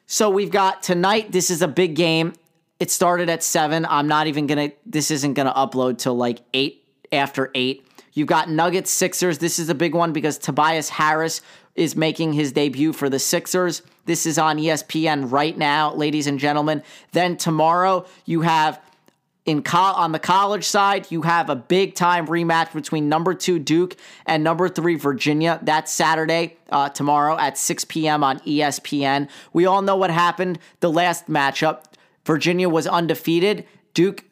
[0.07, 1.31] So we've got tonight.
[1.31, 2.33] This is a big game.
[2.79, 3.85] It started at seven.
[3.85, 4.71] I'm not even gonna.
[4.85, 7.87] This isn't gonna upload till like eight after eight.
[8.13, 9.39] You've got Nuggets Sixers.
[9.39, 11.41] This is a big one because Tobias Harris
[11.73, 13.81] is making his debut for the Sixers.
[14.05, 16.83] This is on ESPN right now, ladies and gentlemen.
[17.11, 18.79] Then tomorrow you have
[19.45, 23.59] in co- on the college side, you have a big time rematch between number two
[23.59, 23.95] Duke
[24.25, 25.59] and number three Virginia.
[25.61, 28.23] That's Saturday, uh, tomorrow at 6 p.m.
[28.23, 29.29] on ESPN.
[29.53, 31.83] We all know what happened the last matchup.
[32.25, 33.65] Virginia was undefeated.
[33.93, 34.25] Duke,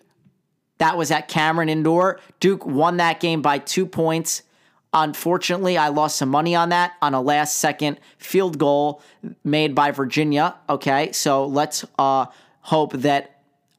[0.80, 2.20] that was at Cameron Indoor.
[2.40, 4.42] Duke won that game by two points.
[4.94, 9.02] Unfortunately, I lost some money on that on a last second field goal
[9.44, 10.56] made by Virginia.
[10.70, 12.26] Okay, so let's uh,
[12.62, 13.33] hope that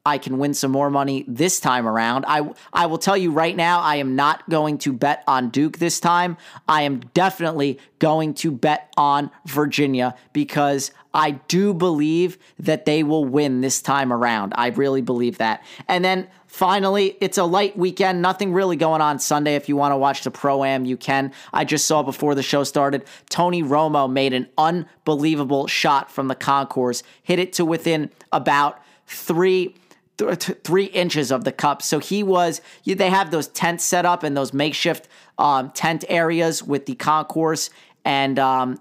[0.05, 2.25] I can win some more money this time around.
[2.27, 5.79] I I will tell you right now, I am not going to bet on Duke
[5.79, 6.37] this time.
[6.67, 13.25] I am definitely going to bet on Virginia because I do believe that they will
[13.25, 14.53] win this time around.
[14.55, 15.63] I really believe that.
[15.87, 18.21] And then finally, it's a light weekend.
[18.21, 19.55] Nothing really going on Sunday.
[19.55, 21.31] If you want to watch the pro am, you can.
[21.51, 26.35] I just saw before the show started, Tony Romo made an unbelievable shot from the
[26.35, 29.73] concourse, hit it to within about three
[30.17, 31.81] th- three inches of the cup.
[31.81, 32.61] So he was.
[32.85, 37.69] They have those tents set up and those makeshift um, tent areas with the concourse
[38.03, 38.79] and um,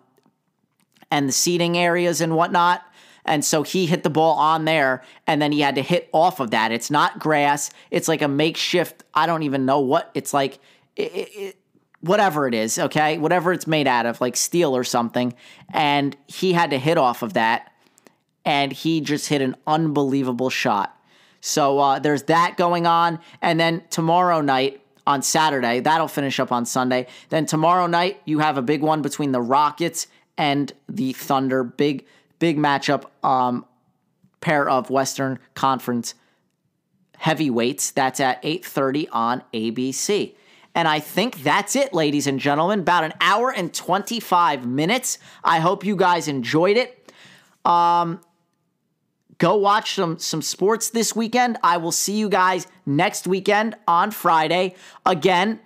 [1.11, 2.83] and the seating areas and whatnot.
[3.27, 6.41] And so he hit the ball on there, and then he had to hit off
[6.41, 6.73] of that.
[6.73, 7.71] It's not grass.
[7.91, 9.03] It's like a makeshift.
[9.15, 10.59] I don't even know what it's like.
[10.95, 11.57] It, it,
[12.01, 15.33] whatever it is, okay, whatever it's made out of, like steel or something.
[15.73, 17.73] And he had to hit off of that,
[18.45, 20.95] and he just hit an unbelievable shot.
[21.47, 23.19] So uh, there's that going on.
[23.43, 27.07] And then tomorrow night on Saturday, that'll finish up on Sunday.
[27.29, 30.07] Then tomorrow night, you have a big one between the Rockets
[30.39, 31.63] and the Thunder.
[31.63, 32.07] Big,
[32.39, 33.05] big matchup.
[33.23, 33.67] Um,
[34.41, 36.15] pair of Western Conference
[37.19, 37.91] heavyweights.
[37.91, 40.35] That's at 8:30 on ABC.
[40.75, 42.81] And I think that's it, ladies and gentlemen.
[42.81, 45.19] About an hour and 25 minutes.
[45.45, 47.13] I hope you guys enjoyed it.
[47.67, 48.21] Um,
[49.39, 51.59] go watch some some sports this weekend.
[51.63, 54.75] I will see you guys next weekend on Friday.
[55.07, 55.61] Again,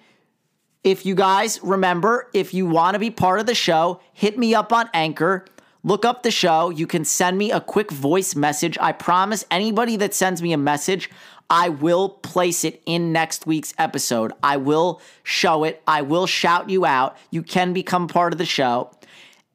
[0.84, 4.54] if you guys remember, if you want to be part of the show, hit me
[4.54, 5.44] up on Anchor.
[5.84, 6.70] Look up the show.
[6.70, 8.76] You can send me a quick voice message.
[8.80, 11.10] I promise anybody that sends me a message,
[11.50, 14.32] I will place it in next week's episode.
[14.42, 15.82] I will show it.
[15.86, 17.16] I will shout you out.
[17.30, 18.90] You can become part of the show.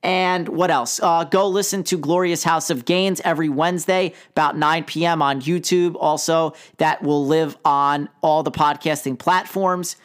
[0.03, 0.99] And what else?
[1.01, 5.21] Uh, go listen to Glorious House of Gainz every Wednesday, about 9 p.m.
[5.21, 5.95] on YouTube.
[5.97, 9.95] Also, that will live on all the podcasting platforms.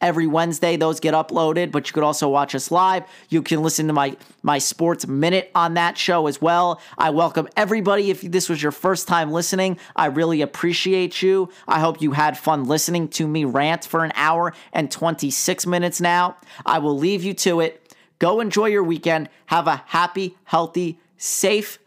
[0.00, 3.04] Every Wednesday, those get uploaded, but you could also watch us live.
[3.30, 6.80] You can listen to my, my sports minute on that show as well.
[6.98, 8.10] I welcome everybody.
[8.10, 11.48] If this was your first time listening, I really appreciate you.
[11.66, 16.02] I hope you had fun listening to me rant for an hour and 26 minutes
[16.02, 16.36] now.
[16.66, 17.83] I will leave you to it.
[18.18, 19.28] Go enjoy your weekend.
[19.46, 21.78] Have a happy, healthy, safe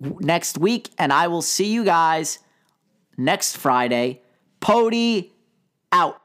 [0.00, 0.90] next week.
[0.98, 2.38] And I will see you guys
[3.16, 4.22] next Friday.
[4.60, 5.32] Pody
[5.92, 6.20] out.